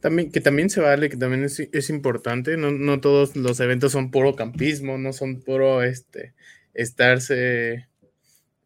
[0.00, 3.92] También, que también se vale, que también es, es importante, no, no, todos los eventos
[3.92, 6.34] son puro campismo, no son puro este,
[6.74, 7.88] estarse,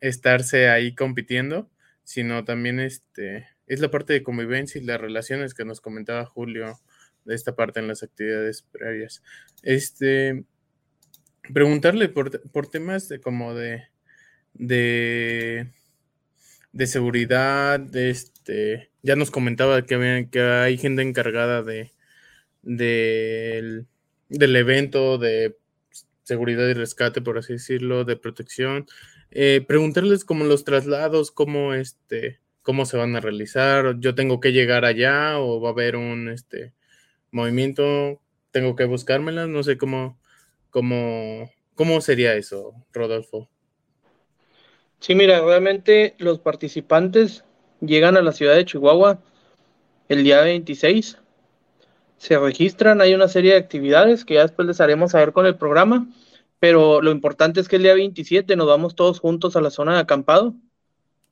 [0.01, 1.71] estarse ahí compitiendo,
[2.05, 6.79] sino también este, es la parte de convivencia y las relaciones que nos comentaba Julio
[7.35, 9.23] esta parte en las actividades previas.
[9.63, 10.45] Este,
[11.53, 13.85] preguntarle por, por temas de como de,
[14.55, 15.69] de,
[16.73, 21.93] de seguridad, de este, ya nos comentaba que, que hay gente encargada de,
[22.63, 23.87] del
[24.29, 25.57] evento, de
[26.23, 28.87] seguridad y rescate, por así decirlo, de protección.
[29.31, 34.53] Eh, preguntarles como los traslados, cómo este, cómo se van a realizar, yo tengo que
[34.53, 36.73] llegar allá o va a haber un este
[37.37, 38.21] movimiento,
[38.51, 40.19] tengo que buscármelas, no sé cómo,
[40.71, 43.49] cómo, cómo sería eso, Rodolfo.
[44.99, 47.45] Sí, mira, realmente los participantes
[47.81, 49.21] llegan a la ciudad de Chihuahua
[50.09, 51.19] el día 26,
[52.17, 55.57] se registran, hay una serie de actividades que ya después les haremos saber con el
[55.57, 56.09] programa,
[56.59, 59.95] pero lo importante es que el día 27 nos vamos todos juntos a la zona
[59.95, 60.55] de acampado.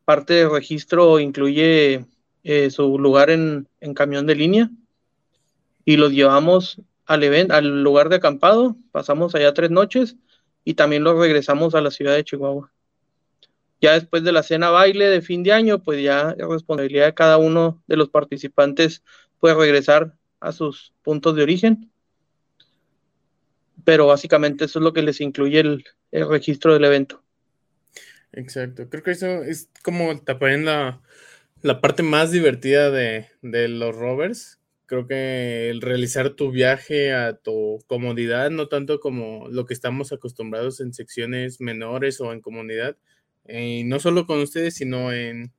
[0.04, 2.04] Parte del registro incluye
[2.42, 4.70] eh, su lugar en, en, camión de línea
[5.84, 10.16] y los llevamos al, evento, al lugar de acampado, pasamos allá tres noches
[10.64, 12.72] y también los regresamos a la ciudad de Chihuahua.
[13.80, 17.14] Ya después de la cena baile de fin de año, pues ya es responsabilidad de
[17.14, 19.02] cada uno de los participantes
[19.40, 21.90] puede regresar a sus puntos de origen.
[23.84, 27.22] Pero básicamente eso es lo que les incluye el, el registro del evento.
[28.32, 31.02] Exacto, creo que eso es como en la,
[31.60, 34.58] la parte más divertida de, de los rovers.
[34.86, 40.12] Creo que el realizar tu viaje a tu comodidad, no tanto como lo que estamos
[40.12, 42.96] acostumbrados en secciones menores o en comunidad,
[43.48, 45.52] y no solo con ustedes, sino en,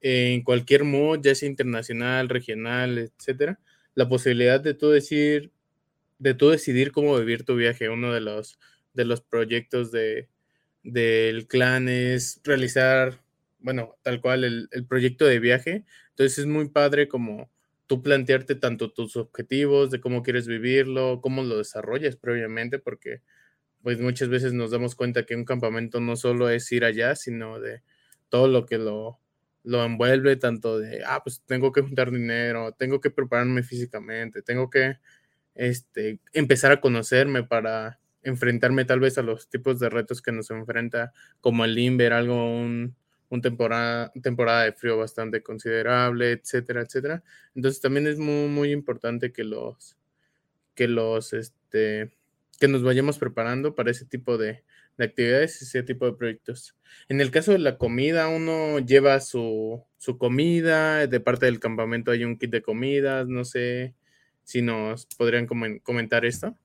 [0.00, 3.60] en cualquier modo, ya sea internacional, regional, etcétera,
[3.94, 5.52] la posibilidad de tú decir,
[6.18, 7.88] de tú decidir cómo vivir tu viaje.
[7.88, 8.58] Uno de los,
[8.94, 10.28] de los proyectos de,
[10.82, 13.20] del clan es realizar,
[13.58, 15.84] bueno, tal cual el, el, proyecto de viaje.
[16.10, 17.50] Entonces es muy padre como
[17.86, 23.22] tú plantearte tanto tus objetivos, de cómo quieres vivirlo, cómo lo desarrollas previamente, porque
[23.82, 27.60] pues muchas veces nos damos cuenta que un campamento no solo es ir allá, sino
[27.60, 27.82] de
[28.28, 29.20] todo lo que lo,
[29.62, 34.70] lo envuelve, tanto de, ah, pues tengo que juntar dinero, tengo que prepararme físicamente, tengo
[34.70, 34.96] que
[35.54, 40.50] este, empezar a conocerme para enfrentarme tal vez a los tipos de retos que nos
[40.50, 42.96] enfrenta, como el Limber, algo, un,
[43.42, 47.22] temporada, temporada de frío bastante considerable, etcétera, etcétera.
[47.54, 49.96] Entonces también es muy, muy importante que los,
[50.74, 52.12] que los, este,
[52.58, 54.62] que nos vayamos preparando para ese tipo de,
[54.96, 56.76] de actividades y ese tipo de proyectos.
[57.08, 62.10] En el caso de la comida, uno lleva su, su, comida, de parte del campamento
[62.10, 63.94] hay un kit de comidas, no sé
[64.44, 65.46] si nos podrían
[65.82, 66.56] comentar esto.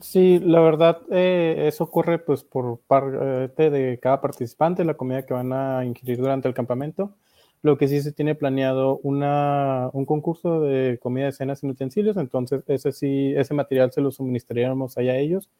[0.00, 5.34] Sí, la verdad, eh, eso ocurre pues por parte de cada participante, la comida que
[5.34, 7.16] van a ingerir durante el campamento.
[7.62, 12.16] Lo que sí se tiene planeado una, un concurso de comida de cenas y utensilios,
[12.16, 15.50] entonces ese sí, ese material se lo suministraríamos allá a ellos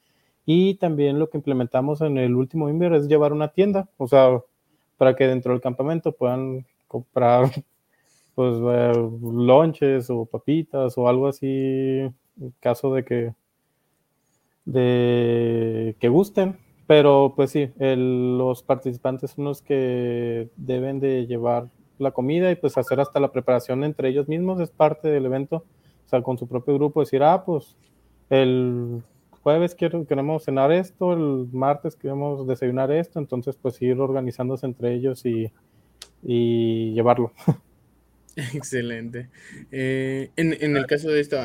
[0.47, 4.41] y también lo que implementamos en el último Inver es llevar una tienda, o sea,
[4.97, 7.45] para que dentro del campamento puedan comprar
[8.37, 8.93] pues eh,
[10.11, 11.47] o papitas o algo así
[12.41, 13.35] en caso de que
[14.73, 22.13] de que gusten pero pues sí los participantes son los que deben de llevar la
[22.13, 25.65] comida y pues hacer hasta la preparación entre ellos mismos es parte del evento
[26.07, 27.77] o sea con su propio grupo decir ah pues
[28.31, 29.03] el
[29.43, 34.95] jueves quiero, queremos cenar esto, el martes queremos desayunar esto, entonces pues ir organizándose entre
[34.95, 35.51] ellos y,
[36.23, 37.33] y llevarlo.
[38.55, 39.31] Excelente.
[39.73, 41.39] Eh, en, en, el caso de esto,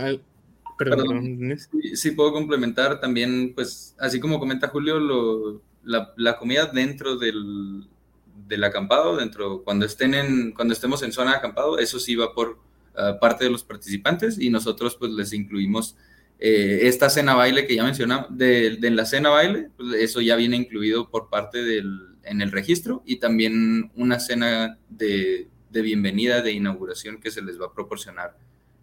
[0.78, 1.58] perdón,
[1.94, 7.88] Sí, puedo complementar también, pues así como comenta Julio, lo, la, la, comida dentro del,
[8.48, 12.34] del, acampado, dentro, cuando, estén en, cuando estemos en zona de acampado, eso sí va
[12.34, 12.60] por
[12.96, 15.96] uh, parte de los participantes y nosotros pues les incluimos
[16.46, 20.58] eh, esta cena baile que ya mencionamos, de, la cena baile, pues eso ya viene
[20.58, 27.22] incluido por parte del, en el registro y también una cena de, bienvenida, de inauguración
[27.22, 28.36] que se les va a proporcionar.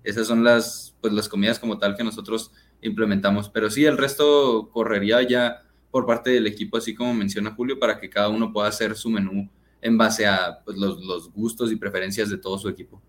[0.04, 4.70] Esas son las, pues, las comidas como tal que nosotros implementamos, pero sí, el resto
[4.72, 8.68] correría ya por parte del equipo, así como menciona Julio, para que cada uno pueda
[8.68, 9.50] hacer su menú
[9.82, 13.02] en base a pues, los, los gustos y preferencias de todo su equipo.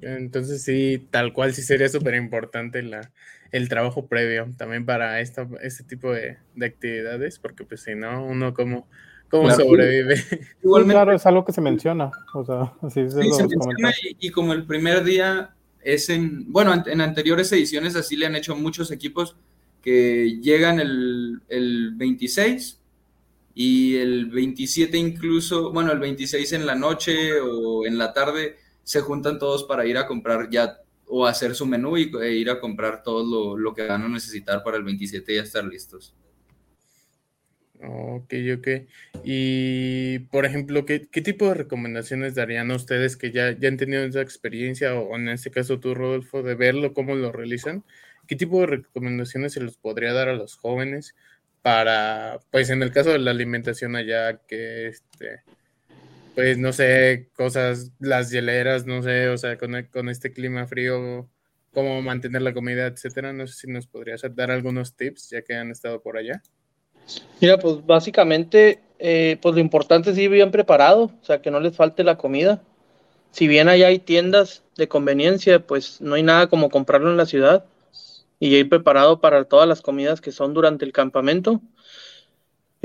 [0.00, 3.10] Entonces sí, tal cual sí sería súper importante la,
[3.54, 8.52] el trabajo previo también para esta, este tipo de, actividades, porque pues si no, uno
[8.52, 8.88] como,
[9.28, 10.22] cómo sobrevive.
[10.62, 14.66] Igualmente, claro, es algo que se menciona, o sea, así se, menciona y, como el
[14.66, 19.36] primer día es en, bueno, en, anteriores ediciones así le han hecho muchos equipos
[19.82, 22.80] que llegan el, el 26
[23.54, 29.00] y el 27 incluso, bueno, el 26 en la noche o en la tarde se
[29.00, 32.60] juntan todos para ir a comprar ya o hacer su menú y, e ir a
[32.60, 36.14] comprar todo lo, que van a necesitar para el 27 y ya estar listos.
[37.82, 38.68] Ok, ok.
[39.24, 44.04] Y, por ejemplo, ¿qué, tipo de recomendaciones darían a ustedes que ya, ya han tenido
[44.04, 47.84] esa experiencia, o en este caso tú, Rodolfo, de verlo, cómo lo realizan?
[48.26, 51.14] ¿Qué tipo de recomendaciones se los podría dar a los jóvenes
[51.62, 55.42] para, pues en el caso de la alimentación allá, que este,
[56.34, 61.28] pues no sé, cosas, las hieleras, no sé, o sea, con, con este clima frío,
[61.72, 63.32] cómo mantener la comida, etcétera.
[63.32, 66.42] No sé si nos podrías dar algunos tips ya que han estado por allá.
[67.40, 71.60] Mira, pues básicamente, eh, pues lo importante es ir bien preparado, o sea, que no
[71.60, 72.62] les falte la comida.
[73.32, 77.26] Si bien allá hay tiendas de conveniencia, pues no hay nada como comprarlo en la
[77.26, 77.64] ciudad
[78.38, 81.60] y ir preparado para todas las comidas que son durante el campamento.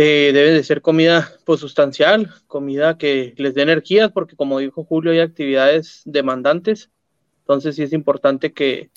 [0.01, 4.85] Eh, debe de ser comida pues sustancial, comida que les dé energías, porque como dijo
[4.85, 6.89] Julio, hay actividades demandantes,
[7.41, 8.91] entonces sí es importante que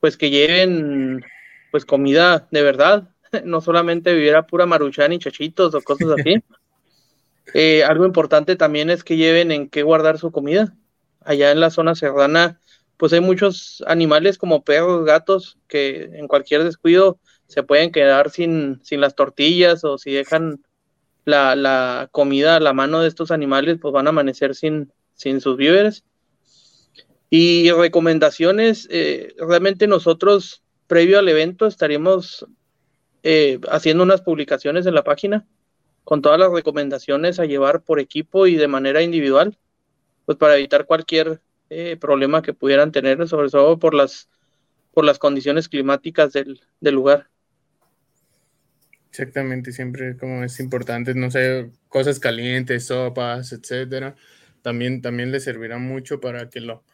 [0.00, 1.24] pues que lleven
[1.70, 3.08] pues comida de verdad,
[3.44, 6.42] no solamente viviera pura maruchan y chachitos o cosas así.
[7.54, 10.76] Eh, algo importante también es que lleven en qué guardar su comida.
[11.22, 12.60] Allá en la zona serrana,
[12.98, 18.80] pues hay muchos animales como perros, gatos, que en cualquier descuido se pueden quedar sin,
[18.84, 20.62] sin las tortillas o si dejan
[21.24, 25.40] la, la, comida a la mano de estos animales, pues van a amanecer sin, sin
[25.40, 26.04] sus víveres.
[27.30, 32.46] Y recomendaciones, eh, realmente nosotros, previo al evento, estaríamos
[33.22, 35.46] eh, haciendo unas publicaciones en la página
[36.04, 39.58] con todas las recomendaciones a llevar por equipo y de manera individual,
[40.24, 44.28] pues para evitar cualquier eh, problema que pudieran tener, sobre todo por las,
[44.94, 47.28] por las condiciones climáticas del, lugar.
[49.10, 54.16] Exactamente, siempre como es importante, no sé, cosas calientes, sopas, etcétera.
[54.62, 56.84] También, también les servirá mucho para que lo,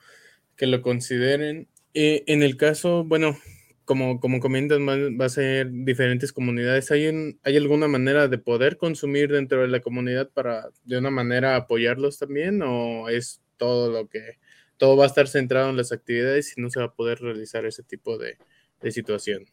[0.56, 1.68] que lo consideren.
[1.94, 3.36] Eh, en el caso, bueno,
[3.84, 6.90] como, como comentas, va a ser diferentes comunidades.
[6.90, 11.56] ¿Hay, ¿Hay alguna manera de poder consumir dentro de la comunidad para de una manera
[11.56, 12.62] apoyarlos también?
[12.62, 14.38] ¿O es todo lo que,
[14.76, 17.64] todo va a estar centrado en las actividades y no se va a poder realizar
[17.66, 18.38] ese tipo de,
[18.80, 19.46] de situación?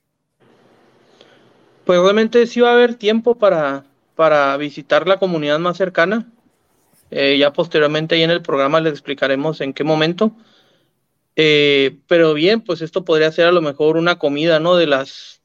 [1.85, 6.31] Pues obviamente sí va a haber tiempo para, para visitar la comunidad más cercana.
[7.09, 10.31] Eh, ya posteriormente ahí en el programa les explicaremos en qué momento.
[11.35, 14.75] Eh, pero bien, pues esto podría ser a lo mejor una comida, ¿no?
[14.75, 15.41] De las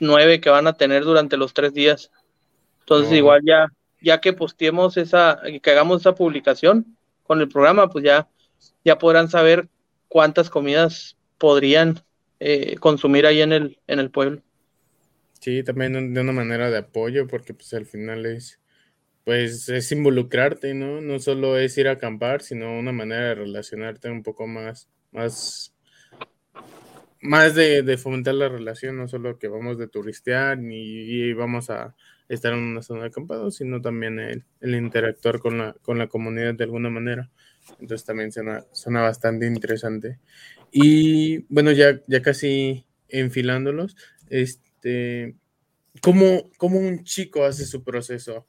[0.00, 2.10] nueve que van a tener durante los tres días.
[2.80, 3.68] Entonces, igual ya,
[4.00, 8.28] ya que posteemos esa, que hagamos esa publicación con el programa, pues ya,
[8.84, 9.68] ya podrán saber
[10.08, 12.00] cuántas comidas podrían
[12.40, 14.42] eh, consumir ahí en el, en el pueblo.
[15.40, 18.58] Sí, también de una manera de apoyo, porque pues al final es,
[19.24, 21.00] pues es involucrarte, ¿no?
[21.00, 25.74] No solo es ir a acampar, sino una manera de relacionarte un poco más más,
[27.20, 31.94] más de, fomentar la relación, no solo que vamos de turistear y vamos a
[32.28, 36.54] estar en una zona de acampado, sino también el, interactuar con la, con la comunidad
[36.54, 37.30] de alguna manera.
[37.80, 40.18] Entonces también suena, suena bastante interesante.
[40.70, 43.96] Y bueno, ya, ya casi enfilándolos,
[44.28, 45.36] este,
[46.02, 48.46] ¿cómo, ¿cómo un chico hace su proceso?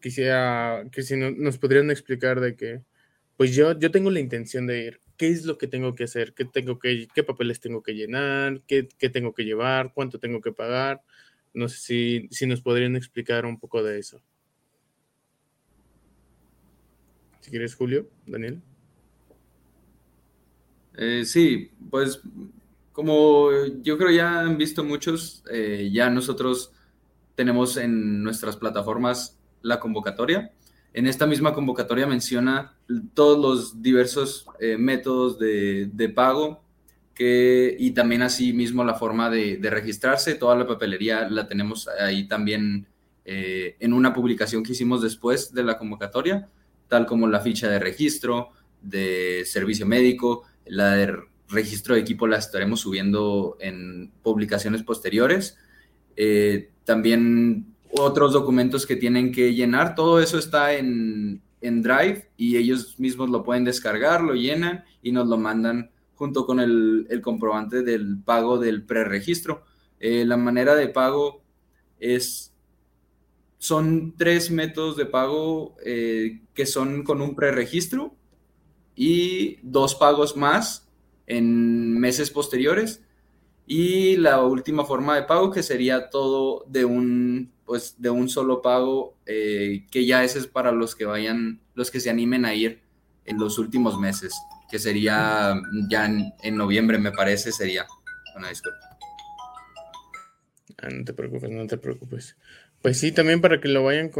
[0.00, 2.82] quisiera que si nos podrían explicar de que,
[3.38, 6.34] pues yo, yo tengo la intención de ir, qué es lo que tengo que hacer,
[6.34, 10.40] qué, tengo que, qué papeles tengo que llenar, qué, qué tengo que llevar, cuánto tengo
[10.40, 11.02] que pagar.
[11.52, 14.22] No sé si, si nos podrían explicar un poco de eso.
[17.40, 18.62] Si quieres, Julio, Daniel.
[20.96, 22.20] Eh, sí, pues
[22.92, 23.50] como
[23.82, 26.72] yo creo ya han visto muchos, eh, ya nosotros
[27.34, 30.52] tenemos en nuestras plataformas la convocatoria
[30.94, 32.76] en esta misma convocatoria menciona
[33.14, 36.62] todos los diversos eh, métodos de, pago
[37.14, 40.36] que, y también así mismo la forma de, registrarse.
[40.36, 42.86] Toda la papelería la tenemos ahí también
[43.24, 46.48] eh, en una publicación que hicimos después de la convocatoria,
[46.86, 51.16] tal como la ficha de registro, de servicio médico, la de
[51.48, 55.58] registro de equipo la estaremos subiendo en publicaciones posteriores.
[56.16, 59.94] Eh, también otros documentos que tienen que llenar.
[59.94, 65.26] Todo eso está en, Drive y ellos mismos lo pueden descargar, lo llenan y nos
[65.28, 69.64] lo mandan junto con el, comprobante del pago del preregistro.
[69.98, 71.42] Eh, la manera de pago
[71.98, 72.52] es,
[73.56, 78.14] son tres métodos de pago eh, que son con un preregistro
[78.94, 80.86] y dos pagos más
[81.26, 83.02] en meses posteriores.
[83.66, 88.62] Y la última forma de pago que sería todo de un pues de un solo
[88.62, 92.54] pago, eh, que ya ese es para los que vayan, los que se animen a
[92.54, 92.80] ir
[93.24, 94.34] en los últimos meses,
[94.70, 95.54] que sería
[95.88, 97.86] ya en, noviembre, me parece, sería.
[98.36, 98.98] Una disculpa.
[100.78, 102.36] Ah, no te preocupes, no te preocupes.
[102.82, 104.10] Pues sí, también para que lo vayan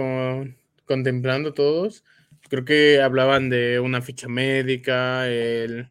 [0.86, 2.04] contemplando todos.
[2.48, 5.90] Creo que hablaban de una ficha médica, el,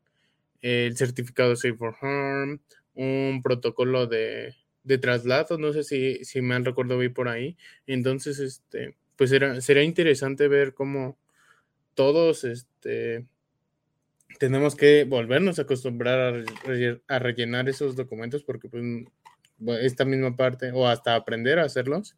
[0.61, 2.61] el certificado Safe for Harm,
[2.95, 7.57] un protocolo de, de traslado, no sé si, si me han recuerdo vi por ahí.
[7.87, 11.17] Entonces, este, pues era, sería interesante ver cómo
[11.93, 13.25] todos este,
[14.39, 16.43] tenemos que volvernos a acostumbrar
[17.07, 18.83] a, rellenar esos documentos porque pues
[19.81, 22.17] esta misma parte o hasta aprender a hacerlos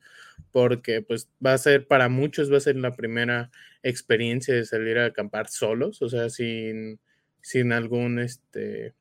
[0.51, 3.51] porque pues va a ser para muchos va a ser la primera
[3.83, 6.99] experiencia de salir a acampar solos o sea sin
[7.41, 8.93] sin algún este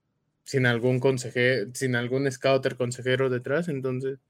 [0.44, 4.20] sin algún consejero, sin algún scouter consejero detrás, entonces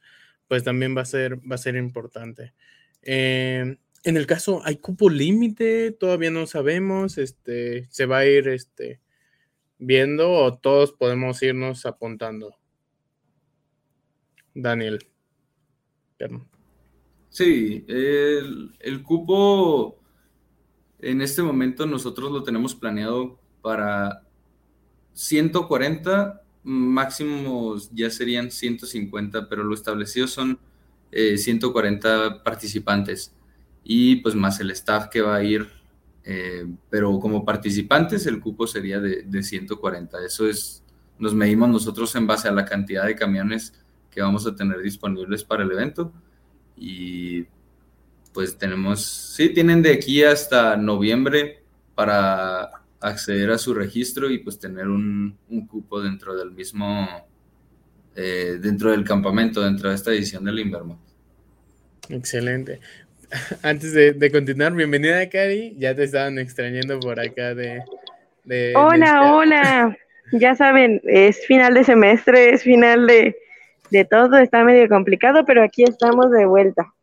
[0.49, 2.55] pues también va a ser, va a ser importante.
[3.03, 5.93] Em, en el caso, ¿hay cupo límite?
[5.93, 9.01] Todavía no sabemos, este, se va a ir este,
[9.79, 12.57] viendo o todos podemos irnos apuntando.
[14.55, 15.07] Daniel.
[17.29, 20.01] Sí, el, el cupo
[21.01, 24.24] en este momento nosotros lo tenemos planeado para
[25.15, 30.59] 140, máximos ya serían 150, pero lo establecido son
[31.11, 33.33] 140 eh, participantes
[33.85, 35.69] y pues más el staff que va a ir,
[36.25, 40.25] eh, pero como participantes el cupo sería de, 140.
[40.25, 40.83] Eso es,
[41.19, 43.75] nos medimos nosotros en base a la cantidad de camiones
[44.11, 46.13] que vamos a tener disponibles para el evento
[46.77, 47.47] y
[48.33, 51.63] pues tenemos, sí, tienen de aquí hasta noviembre
[51.95, 55.39] para acceder a su registro y pues tener un,
[55.69, 57.07] cupo dentro del mismo,
[58.17, 60.99] eh, dentro del campamento, dentro de esta edición del Inverno.
[62.09, 62.81] Excelente.
[63.63, 67.83] Antes de, continuar, bienvenida Cari, ya te estaban extrañando por acá de...
[68.75, 69.97] hola, hola.
[70.33, 73.37] Ya saben, es final de semestre, es final de,
[74.07, 76.95] todo, está medio complicado, pero aquí estamos de vuelta.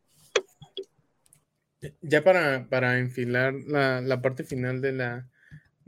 [2.01, 5.30] Ya para, para enfilar la, la parte final de la,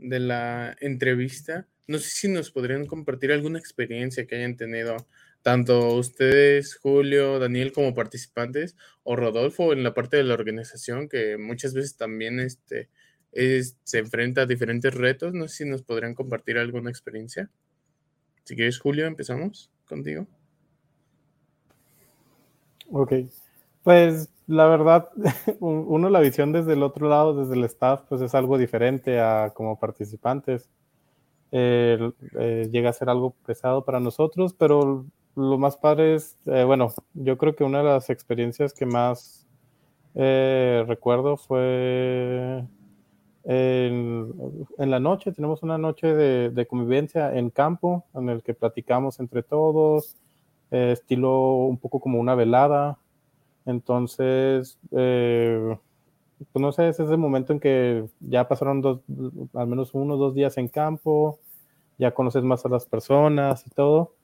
[0.08, 4.96] de la entrevista, no sé si nos podrían compartir alguna experiencia que hayan tenido
[5.42, 11.36] tanto ustedes, Julio, Daniel, como participantes, o Rodolfo en la parte de la organización, que
[11.36, 12.88] muchas veces también este,
[13.32, 15.34] se enfrenta a diferentes retos.
[15.34, 17.50] No sé si nos podrían compartir alguna experiencia.
[18.44, 20.26] Si quieres, Julio, empezamos contigo.
[22.90, 23.12] Ok,
[23.82, 25.10] pues la verdad,
[25.60, 29.52] uno la visión desde el otro lado, desde el staff, pues es algo diferente a
[29.54, 30.68] como participantes.
[31.52, 32.12] Eh,
[32.70, 37.38] llega a ser algo pesado para nosotros, pero lo más padre es, eh, bueno, yo
[37.38, 39.46] creo que una de las experiencias que más
[40.14, 42.64] eh, recuerdo fue
[43.44, 44.32] en,
[44.78, 50.16] la noche, tenemos una noche de, convivencia en campo en el que platicamos entre todos,
[50.70, 52.98] eh, estilo un poco como una velada.
[53.66, 55.78] Entonces, eh,
[56.52, 59.00] pues no sé, ese es el momento en que ya pasaron dos,
[59.54, 61.38] al menos uno o dos días en campo,
[61.98, 64.14] ya conoces más a las personas y todo.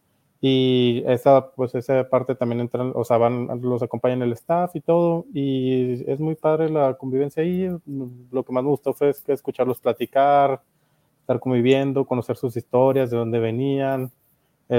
[0.43, 4.81] Y esa, pues esa parte también entran, o sea, van, los acompañan el staff y
[4.81, 5.27] todo.
[5.35, 7.69] Y es muy padre la convivencia ahí.
[8.31, 10.63] Lo que más me gustó fue escucharlos platicar,
[11.21, 14.11] estar conviviendo, conocer sus historias, de dónde venían,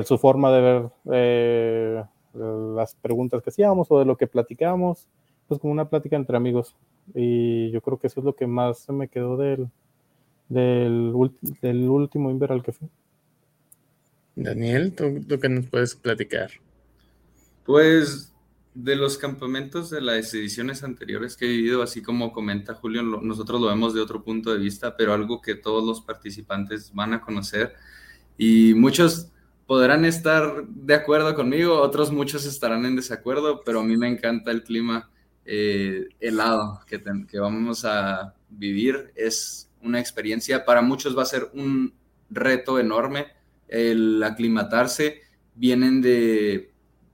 [0.03, 2.03] su forma de ver eh,
[2.33, 5.07] las preguntas que hacíamos o de lo que platicábamos,
[5.47, 6.75] pues como una plática entre amigos.
[7.13, 9.67] Y yo creo que eso es lo que más me quedó del,
[10.49, 11.13] del,
[11.61, 12.87] del último Inver al que fui.
[14.35, 16.51] Daniel, ¿tú, ¿tú, qué nos puedes platicar?
[17.65, 18.33] Pues
[18.73, 23.59] de los campamentos de las ediciones anteriores que he vivido, así como comenta Julio, nosotros
[23.59, 27.21] lo vemos de otro punto de vista, pero algo que todos los participantes van a
[27.21, 27.73] conocer
[28.37, 29.30] y muchos
[29.71, 34.51] podrán estar de acuerdo conmigo, otros muchos estarán en desacuerdo, pero a mí me encanta
[34.51, 35.09] el clima
[35.45, 39.13] eh, helado que, que vamos a vivir.
[39.15, 41.93] Es una experiencia, para muchos va a ser un
[42.29, 43.27] reto enorme
[43.69, 45.21] el aclimatarse,
[45.55, 46.73] vienen de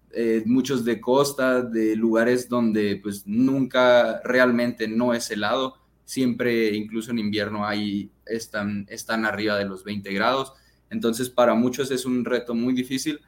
[0.09, 7.11] eh, muchos de costa, de lugares donde pues nunca realmente no es helado, siempre incluso
[7.11, 10.53] en invierno hay, están, están arriba de los 20 grados,
[10.89, 13.19] entonces para muchos es un reto muy difícil,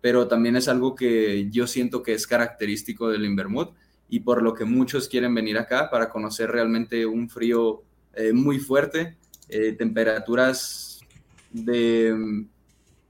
[0.00, 3.74] pero también es algo que yo siento que es característico del Invermouth
[4.08, 7.82] y por lo que muchos quieren venir acá para conocer realmente un frío
[8.14, 9.16] eh, muy fuerte,
[9.48, 11.00] eh, temperaturas
[11.50, 12.46] de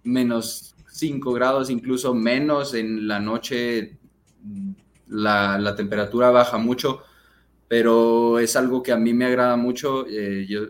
[0.02, 2.74] menos 5 grados, incluso menos.
[2.74, 3.98] En la noche
[5.08, 7.02] la, temperatura baja mucho,
[7.68, 10.06] pero es algo que a mí me agrada mucho.
[10.08, 10.62] Eh, yo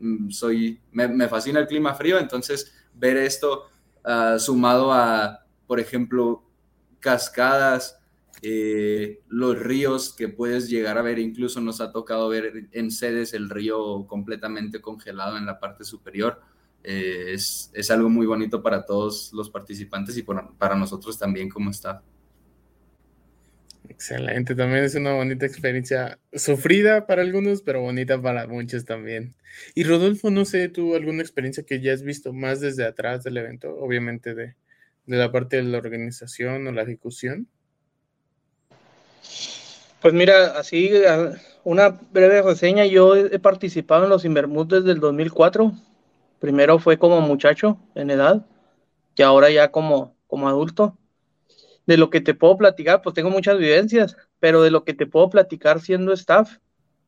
[0.00, 3.64] mm, soy, me, fascina el clima frío, entonces ver esto
[4.04, 6.42] ah, sumado a, por ejemplo,
[7.00, 7.98] cascadas,
[8.42, 13.34] eh, los ríos que puedes llegar a ver, incluso nos ha tocado ver en sedes
[13.34, 16.40] el río completamente congelado en la parte superior.
[16.84, 21.70] Eh, es, es, algo muy bonito para todos los participantes y para nosotros también como
[21.70, 22.02] está.
[23.88, 29.34] Excelente, también es una bonita experiencia, sufrida para algunos, pero bonita para muchos también.
[29.74, 33.38] Y Rodolfo, no sé, tú alguna experiencia que ya has visto más desde atrás del
[33.38, 34.54] evento, obviamente de,
[35.06, 37.48] de la parte de la organización o la ejecución.
[40.00, 40.92] Pues mira, así
[41.64, 45.74] una breve reseña, yo he participado en los Invermut desde el 2004,
[46.38, 48.46] Primero fue como muchacho en edad
[49.16, 50.96] y ahora ya como, como adulto.
[51.88, 55.06] De lo que te puedo platicar, pues tengo muchas vivencias, pero de lo que te
[55.06, 56.58] puedo platicar siendo staff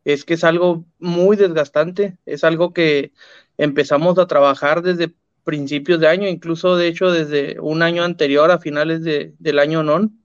[0.07, 3.13] es que es algo muy desgastante, es algo que
[3.59, 5.15] empezamos a trabajar desde
[5.45, 9.83] principios de año, incluso de hecho desde un año anterior a finales de, del año
[9.83, 10.19] non.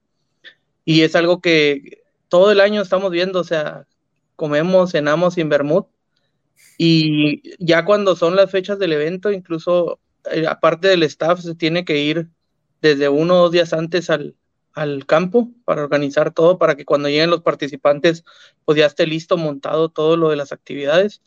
[0.85, 3.87] Y es algo que todo el año estamos viendo, o sea,
[4.37, 5.83] comemos, cenamos en Bermud
[6.77, 9.99] y ya cuando son las fechas del evento, incluso
[10.31, 12.29] eh, aparte del staff, se tiene que ir
[12.81, 14.35] desde uno o dos días antes al,
[14.75, 18.23] al campo para organizar todo, para que cuando lleguen los participantes,
[18.65, 21.21] pues ya esté listo, montado todo lo de las actividades.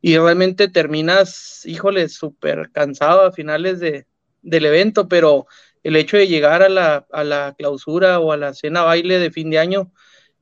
[0.00, 4.06] Y realmente terminas, híjole, súper cansado a finales de,
[4.42, 5.46] del evento, pero
[5.82, 9.30] el hecho de llegar a la, a la clausura o a la cena baile de
[9.30, 9.92] fin de año,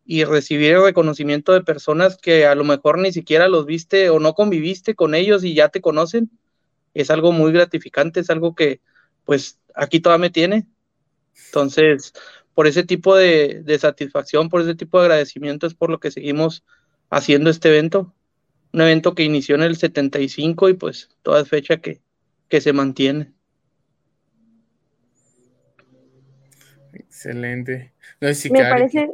[0.04, 4.18] y recibir el reconocimiento de personas que a lo mejor ni siquiera los viste o
[4.18, 6.30] no conviviste con ellos y ya te conocen,
[6.94, 8.80] es algo muy gratificante, es algo que
[9.24, 10.66] pues aquí todavía me tiene.
[11.46, 12.12] Entonces,
[12.54, 16.64] por ese tipo de, satisfacción, por ese tipo de agradecimiento es por lo que seguimos
[17.10, 18.14] haciendo este evento.
[18.72, 22.00] Un evento que inició en el 75 y pues toda fecha que,
[22.48, 23.32] que se mantiene.
[26.94, 27.92] Excelente.
[28.20, 29.10] me parece,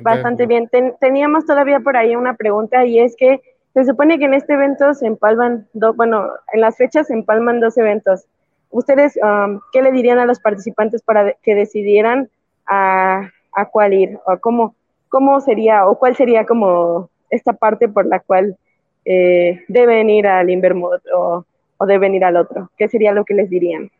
[0.00, 0.68] Bastante bien.
[1.00, 3.40] teníamos todavía por ahí una pregunta y es que
[3.74, 7.78] se supone que en este evento se empalman, bueno, en las fechas se empalman dos
[7.78, 8.26] eventos.
[8.72, 12.28] ¿Ustedes um, qué le dirían a los participantes para que decidieran
[12.66, 13.30] a,
[13.70, 14.18] cuál ir?
[14.26, 14.74] ¿O cómo,
[15.08, 18.56] cómo sería, o cuál sería como esta parte por la cual
[19.04, 21.44] eh, deben ir al Invermud o,
[21.86, 22.70] deben ir al otro?
[22.76, 23.90] ¿Qué sería lo que les dirían?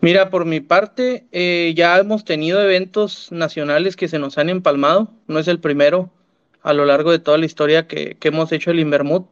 [0.00, 5.08] Mira, por mi parte, eh, ya hemos tenido eventos nacionales que se nos han empalmado.
[5.28, 6.10] No es el primero
[6.62, 9.22] a lo largo de toda la historia que, que hemos hecho el Invermud.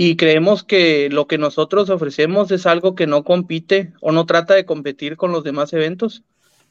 [0.00, 4.54] Y creemos que lo que nosotros ofrecemos es algo que no compite o no trata
[4.54, 6.22] de competir con los demás eventos.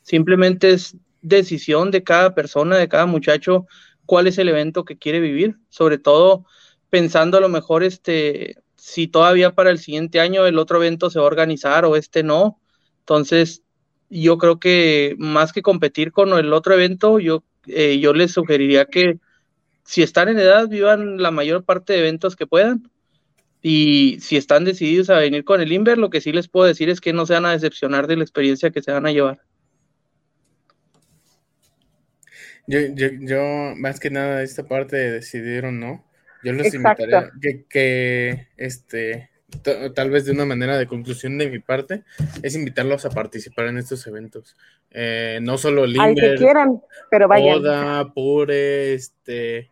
[0.02, 3.68] Simplemente es decisión de cada persona, de cada muchacho,
[4.06, 5.58] cuál es el evento que quiere vivir.
[5.68, 6.46] Sobre todo
[6.90, 11.20] pensando a lo mejor este, si todavía para el siguiente año el otro evento se
[11.20, 12.62] va a organizar o este no
[13.08, 13.64] entonces,
[14.10, 18.84] yo creo que más que competir con el otro evento, yo, eh, yo les sugeriría
[18.86, 19.20] que
[19.86, 22.92] si están en edad, vivan la mayor parte de eventos que puedan.
[23.70, 26.88] Y si están decididos a venir con el Inver, lo que sí les puedo decir
[26.88, 29.42] es que no se van a decepcionar de la experiencia que se van a llevar.
[32.66, 36.02] Yo, yo, yo más que nada, esta parte de decidir o no,
[36.46, 39.32] yo les invitaría que, que este,
[39.94, 42.06] tal vez de una manera de conclusión de mi parte,
[42.44, 44.56] es invitarlos a participar en estos eventos.
[44.92, 47.58] Eh, no solo Limber, que quieran, pero vayan.
[47.58, 49.72] Oda, Pure, este,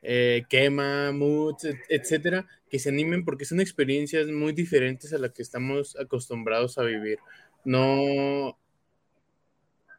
[0.00, 5.42] eh, Quema, Moods, etcétera, que se animen porque son experiencias muy diferentes a las que
[5.42, 7.20] estamos acostumbrados a vivir.
[7.64, 8.58] No,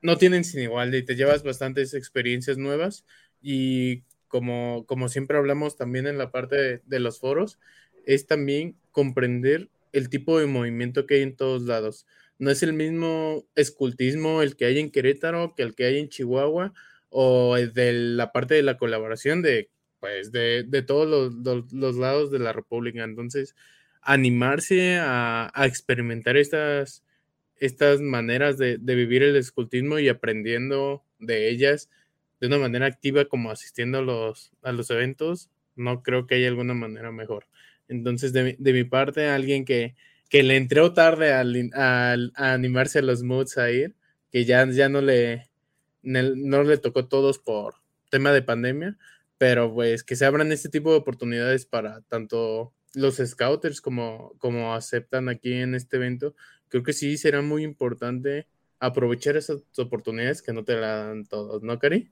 [0.01, 3.05] no tienen sin igual y te llevas bastantes experiencias nuevas
[3.41, 7.59] y como, como siempre hablamos también en la parte de los foros,
[8.05, 12.05] es también comprender el tipo de movimiento que hay en todos lados.
[12.39, 16.09] No es el mismo escultismo el que hay en Querétaro que el que hay en
[16.09, 16.73] Chihuahua
[17.09, 19.69] o de la parte de la colaboración de,
[20.05, 21.33] pues, de, todos
[21.71, 23.03] los, lados de la República.
[23.03, 23.55] Entonces,
[24.03, 27.03] animarse a, experimentar estas,
[27.57, 31.89] estas maneras de, de, vivir el escultismo y aprendiendo de ellas
[32.39, 36.49] de una manera activa como asistiendo a los, a los eventos, no creo que haya
[36.49, 37.47] alguna manera mejor.
[37.87, 39.95] Entonces, de, mi parte, alguien que,
[40.29, 43.95] que le entró tarde al, a animarse a los moods a ir,
[44.31, 45.49] que ya, ya no, le,
[46.03, 47.77] no le tocó todos por
[48.11, 48.99] tema de pandemia,
[49.37, 54.73] pero pues que se abran este tipo de oportunidades para tanto los scouters como, como
[54.73, 56.33] aceptan aquí en este evento,
[56.69, 58.47] creo que sí será muy importante
[58.79, 62.09] aprovechar esas oportunidades que no te la dan todos, ¿no, Cari?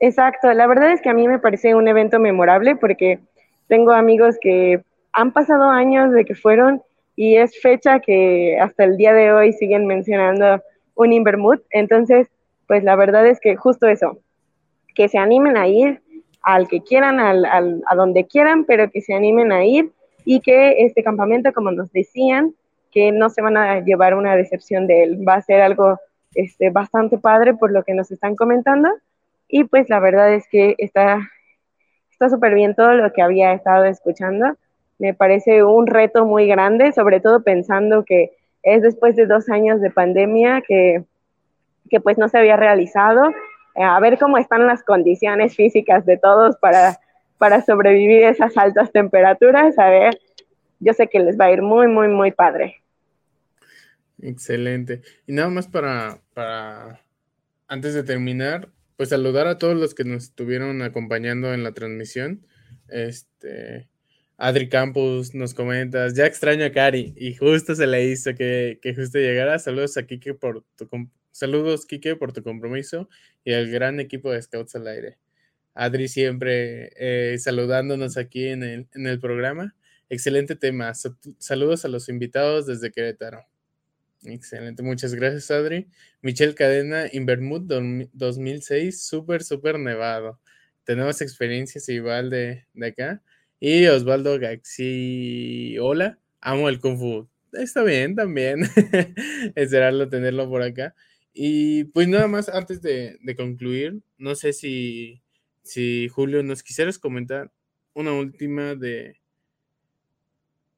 [0.00, 3.20] Exacto, la verdad es que a mí me parece un evento memorable porque
[3.68, 6.82] tengo amigos que han pasado años de que fueron
[7.16, 10.62] y es fecha que hasta el día de hoy siguen mencionando
[10.94, 11.62] un Invermut.
[11.70, 12.28] Entonces,
[12.66, 14.18] pues la verdad es que justo eso,
[14.94, 16.02] que se animen a ir
[16.44, 19.90] al que quieran, al, a donde quieran, pero que se animen a ir
[20.24, 22.54] y que este campamento, como nos decían,
[22.90, 25.28] que no se van a llevar una decepción de él.
[25.28, 25.98] Va a ser algo
[26.34, 28.88] este, bastante padre por lo que nos están comentando.
[29.48, 31.18] Y pues la verdad es que está
[32.30, 34.56] súper bien todo lo que había estado escuchando
[34.98, 38.32] me parece un reto muy grande, sobre todo pensando que
[38.62, 41.04] es después de dos años de pandemia que,
[41.90, 43.22] que pues no se había realizado.
[43.74, 47.00] Eh, a ver cómo están las condiciones físicas de todos para,
[47.38, 49.78] para sobrevivir esas altas temperaturas.
[49.78, 50.18] A ver,
[50.80, 52.76] yo sé que les va a ir muy, muy, muy padre.
[54.20, 55.02] Excelente.
[55.26, 57.00] Y nada más para, para,
[57.68, 62.46] antes de terminar, pues saludar a todos los que nos estuvieron acompañando en la transmisión.
[62.88, 63.88] Este,
[64.36, 69.18] Adri Campos nos comentas, ya extraño a Cari y justo se le hizo que, justo
[69.18, 69.58] llegara.
[69.58, 70.88] Saludos a Kike por tu
[71.34, 73.08] saludos Kike por tu compromiso
[73.44, 75.18] y al gran equipo de Scouts al aire.
[75.74, 79.74] Adri siempre eh, saludándonos aquí en el, en el programa.
[80.08, 80.92] Excelente tema.
[81.38, 83.44] Saludos a los invitados desde Querétaro.
[84.22, 85.88] Excelente, muchas gracias Adri.
[86.22, 90.40] Michelle Cadena, Invermut 2006, súper, súper nevado.
[90.84, 93.22] Tenemos experiencias igual de, de acá.
[93.58, 97.28] Y Osvaldo Gaxi, hola, amo el Kung Fu.
[97.52, 98.60] Está bien también,
[99.54, 100.94] esperarlo tenerlo por acá.
[101.34, 105.20] Y pues nada más, antes de, concluir, no sé si,
[105.62, 107.52] si Julio nos quisieras comentar
[107.92, 109.20] una última de,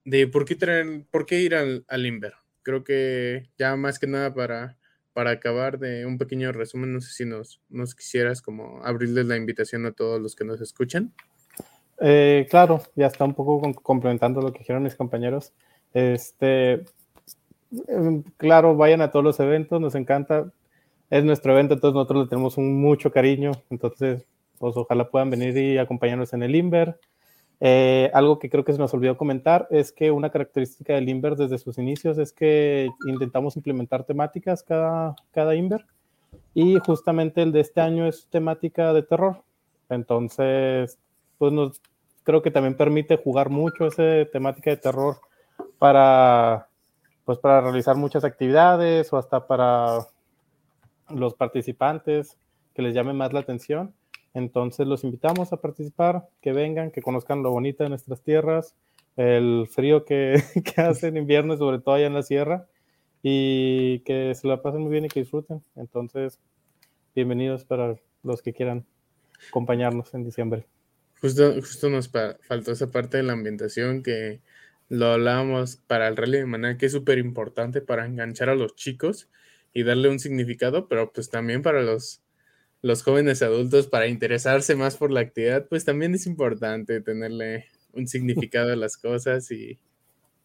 [0.04, 2.32] de por qué traer, por qué ir al, al Inver.
[2.62, 4.78] Creo que ya más que nada para,
[5.16, 7.58] para acabar de un pequeño resumen, no sé si nos,
[7.94, 11.10] quisieras como abrirles la invitación a todos los que nos escuchan.
[12.02, 15.54] Eh, claro, ya está un poco complementando lo que dijeron mis compañeros.
[15.94, 16.84] Este,
[18.36, 20.50] claro, vayan a todos los eventos, nos encanta.
[21.10, 23.52] Es nuestro evento, entonces nosotros le tenemos mucho cariño.
[23.70, 24.24] Entonces,
[24.58, 26.98] pues ojalá puedan venir y acompañarnos en el Inver.
[27.60, 31.36] Eh, algo que creo que se nos olvidó comentar es que una característica del Inver
[31.36, 35.86] desde sus inicios es que intentamos implementar temáticas cada, cada Inver
[36.52, 39.42] y justamente el de este año es temática de terror.
[39.88, 40.98] Entonces,
[41.38, 41.80] pues nos,
[42.24, 45.16] creo que también permite jugar mucho esa temática de terror
[45.78, 46.68] para,
[47.26, 50.06] pues para realizar muchas actividades o hasta para
[51.10, 52.38] los participantes
[52.72, 53.92] que les llame más la atención.
[54.32, 58.76] Entonces los invitamos a participar, que vengan, que conozcan lo bonito de nuestras tierras,
[59.16, 62.68] el frío que, que hace en invierno, sobre todo allá en la sierra,
[63.22, 65.62] y que se la pasen muy bien y que disfruten.
[65.74, 66.38] Entonces,
[67.12, 68.86] bienvenidos para los que quieran
[69.48, 70.64] acompañarnos en diciembre.
[71.20, 74.42] Justo, justo nos faltó esa parte de la ambientación que
[74.88, 78.74] lo hablábamos para el rally de manera que es súper importante para enganchar a los
[78.76, 79.28] chicos
[79.72, 82.22] y darle un significado, pero pues también para los,
[82.82, 88.06] los jóvenes adultos, para interesarse más por la actividad, pues también es importante tenerle un
[88.06, 89.78] significado a las cosas y,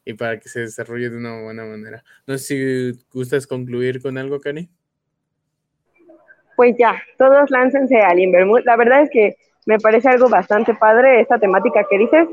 [0.06, 2.04] y para que se desarrolle de una buena manera.
[2.26, 4.70] No sé si gustas concluir con algo, Cani.
[6.56, 8.66] Pues ya, todos láncense al Invermut.
[8.66, 9.36] La verdad es que
[9.66, 12.28] me parece algo bastante padre esta temática que dices.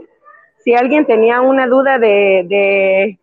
[0.68, 3.18] Si alguien tenía una duda de, de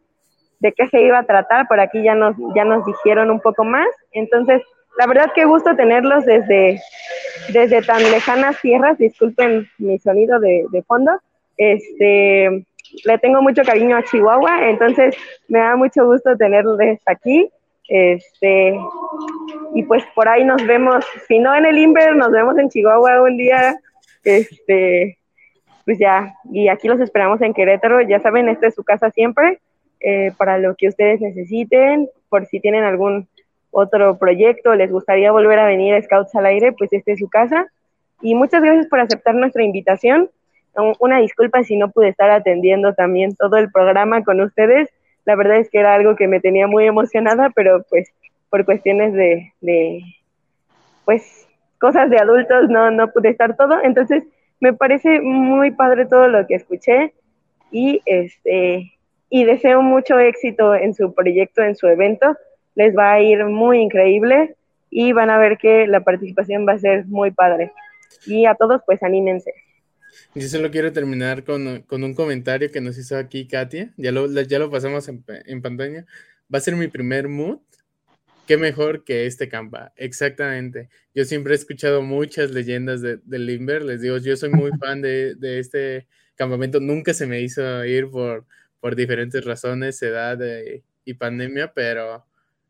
[0.65, 3.63] de qué se iba a tratar, por aquí ya nos, ya nos dijeron un poco
[3.63, 3.87] más.
[4.11, 4.63] Entonces,
[4.97, 6.81] la verdad que gusto tenerlos desde,
[7.53, 11.11] desde tan lejanas tierras, disculpen mi sonido de, de fondo.
[11.57, 12.65] Este,
[13.03, 15.15] le tengo mucho cariño a Chihuahua, entonces
[15.47, 17.47] me da mucho gusto tenerlos aquí.
[17.87, 18.75] Este,
[19.75, 23.21] y pues por ahí nos vemos, si no en el Inver, nos vemos en Chihuahua
[23.21, 23.77] un día.
[24.23, 25.19] Este,
[25.85, 29.59] pues ya, y aquí los esperamos en Querétaro, ya saben, esta es su casa siempre.
[30.01, 33.27] Eh, para lo que ustedes necesiten, por si tienen algún
[33.71, 37.29] otro proyecto, les gustaría volver a venir a Scouts al Aire, pues este es su
[37.29, 37.67] casa.
[38.21, 40.29] Y muchas gracias por aceptar nuestra invitación.
[40.99, 44.89] Una disculpa si no pude estar atendiendo también todo el programa con ustedes.
[45.25, 48.11] La verdad es que era algo que me tenía muy emocionada, pero pues
[48.49, 50.01] por cuestiones de, de
[51.05, 51.47] pues,
[51.79, 53.81] cosas de adultos no, no pude estar todo.
[53.81, 54.23] Entonces,
[54.59, 57.13] me parece muy padre todo lo que escuché
[57.71, 58.91] y este
[59.29, 62.37] y deseo mucho éxito en su proyecto, en su evento.
[62.75, 64.55] Les va a ir muy increíble
[64.89, 67.71] y van a ver que la participación va a ser muy padre.
[68.25, 69.51] Y a todos, pues anímense.
[70.33, 73.93] Yo solo quiero terminar con, un comentario que nos hizo aquí Katia.
[73.97, 76.05] Ya lo, ya lo pasamos en, pantalla.
[76.53, 77.59] Va a ser mi primer mood.
[78.47, 79.93] Qué mejor que este campa.
[79.95, 80.89] Exactamente.
[81.13, 83.83] Yo siempre he escuchado muchas leyendas de, de Limber.
[83.83, 86.79] Les digo, yo soy muy fan de, de este campamento.
[86.79, 88.45] Nunca se me hizo ir por,
[88.79, 92.25] por diferentes razones, edad eh, y pandemia, pero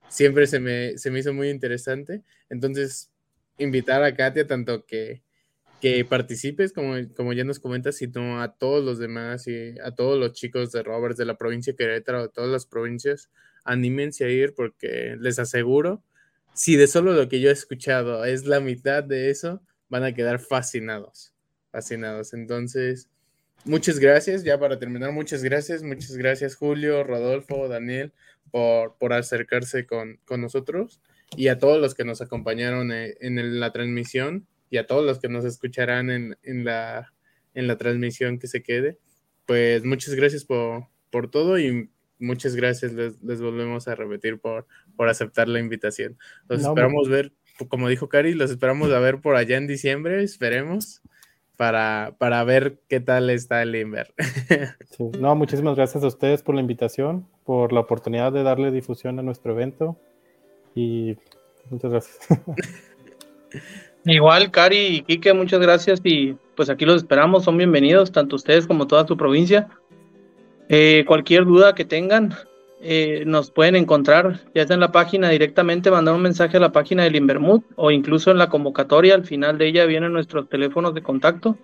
[0.07, 2.23] siempre se me, se me hizo muy interesante.
[2.49, 3.11] Entonces,
[3.57, 5.23] invitar a Katia tanto que,
[5.81, 10.17] que participes, como, como ya nos comentas, sino a todos los demás y a todos
[10.17, 13.29] los chicos de Roberts de la provincia de Querétaro, de todas las provincias,
[13.65, 16.01] anímense a ir porque les aseguro,
[16.53, 20.13] si de solo lo que yo he escuchado es la mitad de eso, van a
[20.13, 21.33] quedar fascinados,
[21.71, 22.33] fascinados.
[22.33, 23.09] Entonces,
[23.65, 28.13] muchas gracias, ya para terminar, muchas gracias, muchas gracias Julio, Rodolfo, Daniel,
[28.51, 31.01] por, por acercarse con, nosotros
[31.35, 35.19] y a todos los que nos acompañaron eh, en, la transmisión y a todos los
[35.19, 37.13] que nos escucharán en, la,
[37.53, 38.97] en la transmisión que se quede.
[39.45, 41.89] Pues muchas gracias por, por todo y
[42.19, 46.17] muchas gracias, les, volvemos a repetir por, por aceptar la invitación.
[46.47, 47.33] Los esperamos ver,
[47.67, 51.01] como dijo Cari, los esperamos a ver por allá en diciembre, esperemos
[51.57, 54.13] para, para ver qué tal está el Inver.
[55.19, 59.23] No, muchísimas gracias a ustedes por la invitación, por la oportunidad de darle difusión a
[59.23, 59.97] nuestro evento
[60.73, 61.17] y
[61.69, 62.19] muchas gracias.
[64.05, 68.67] Igual, Cari y Quique, muchas gracias y pues aquí los esperamos, son bienvenidos, tanto ustedes
[68.67, 69.67] como toda su provincia.
[70.69, 72.33] Eh, cualquier duda que tengan,
[72.81, 76.71] eh, nos pueden encontrar ya está en la página directamente, mandar un mensaje a la
[76.71, 80.93] página del Invermut o incluso en la convocatoria, al final de ella vienen nuestros teléfonos
[80.93, 81.57] de contacto.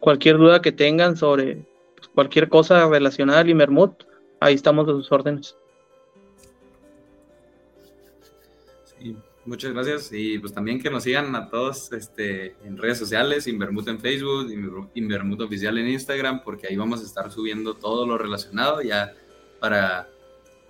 [0.00, 1.64] Cualquier duda que tengan sobre
[1.96, 4.04] pues, cualquier cosa relacionada al Invermut,
[4.40, 5.56] ahí estamos a sus órdenes.
[9.44, 13.88] Muchas gracias y pues también que nos sigan a todos este, en redes sociales, Invermut
[13.88, 14.50] en Facebook,
[14.94, 19.14] Invermut oficial en Instagram, porque ahí vamos a estar subiendo todo lo relacionado ya
[19.58, 20.08] para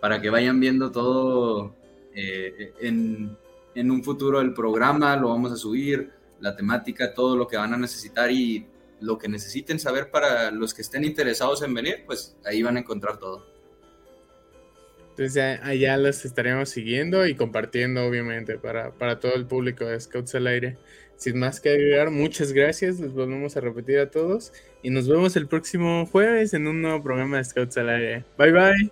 [0.01, 1.75] para que vayan viendo todo
[2.15, 3.37] eh, en,
[3.75, 6.11] en, un futuro el programa, lo vamos a subir,
[6.41, 8.67] la temática, todo lo que van a necesitar y
[9.01, 12.81] lo que necesiten saber para los que estén interesados en venir, pues ahí van a
[12.81, 13.47] encontrar todo.
[15.21, 20.35] Entonces allá los estaremos siguiendo y compartiendo, obviamente, para, para todo el público de Scouts
[20.35, 20.79] al Aire.
[21.17, 25.37] Sin más que agregar, muchas gracias, les volvemos a repetir a todos y nos vemos
[25.37, 28.25] el próximo jueves en un nuevo programa de Scouts al Aire.
[28.39, 28.91] Bye bye.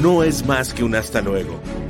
[0.00, 1.60] no es más que un hasta luego.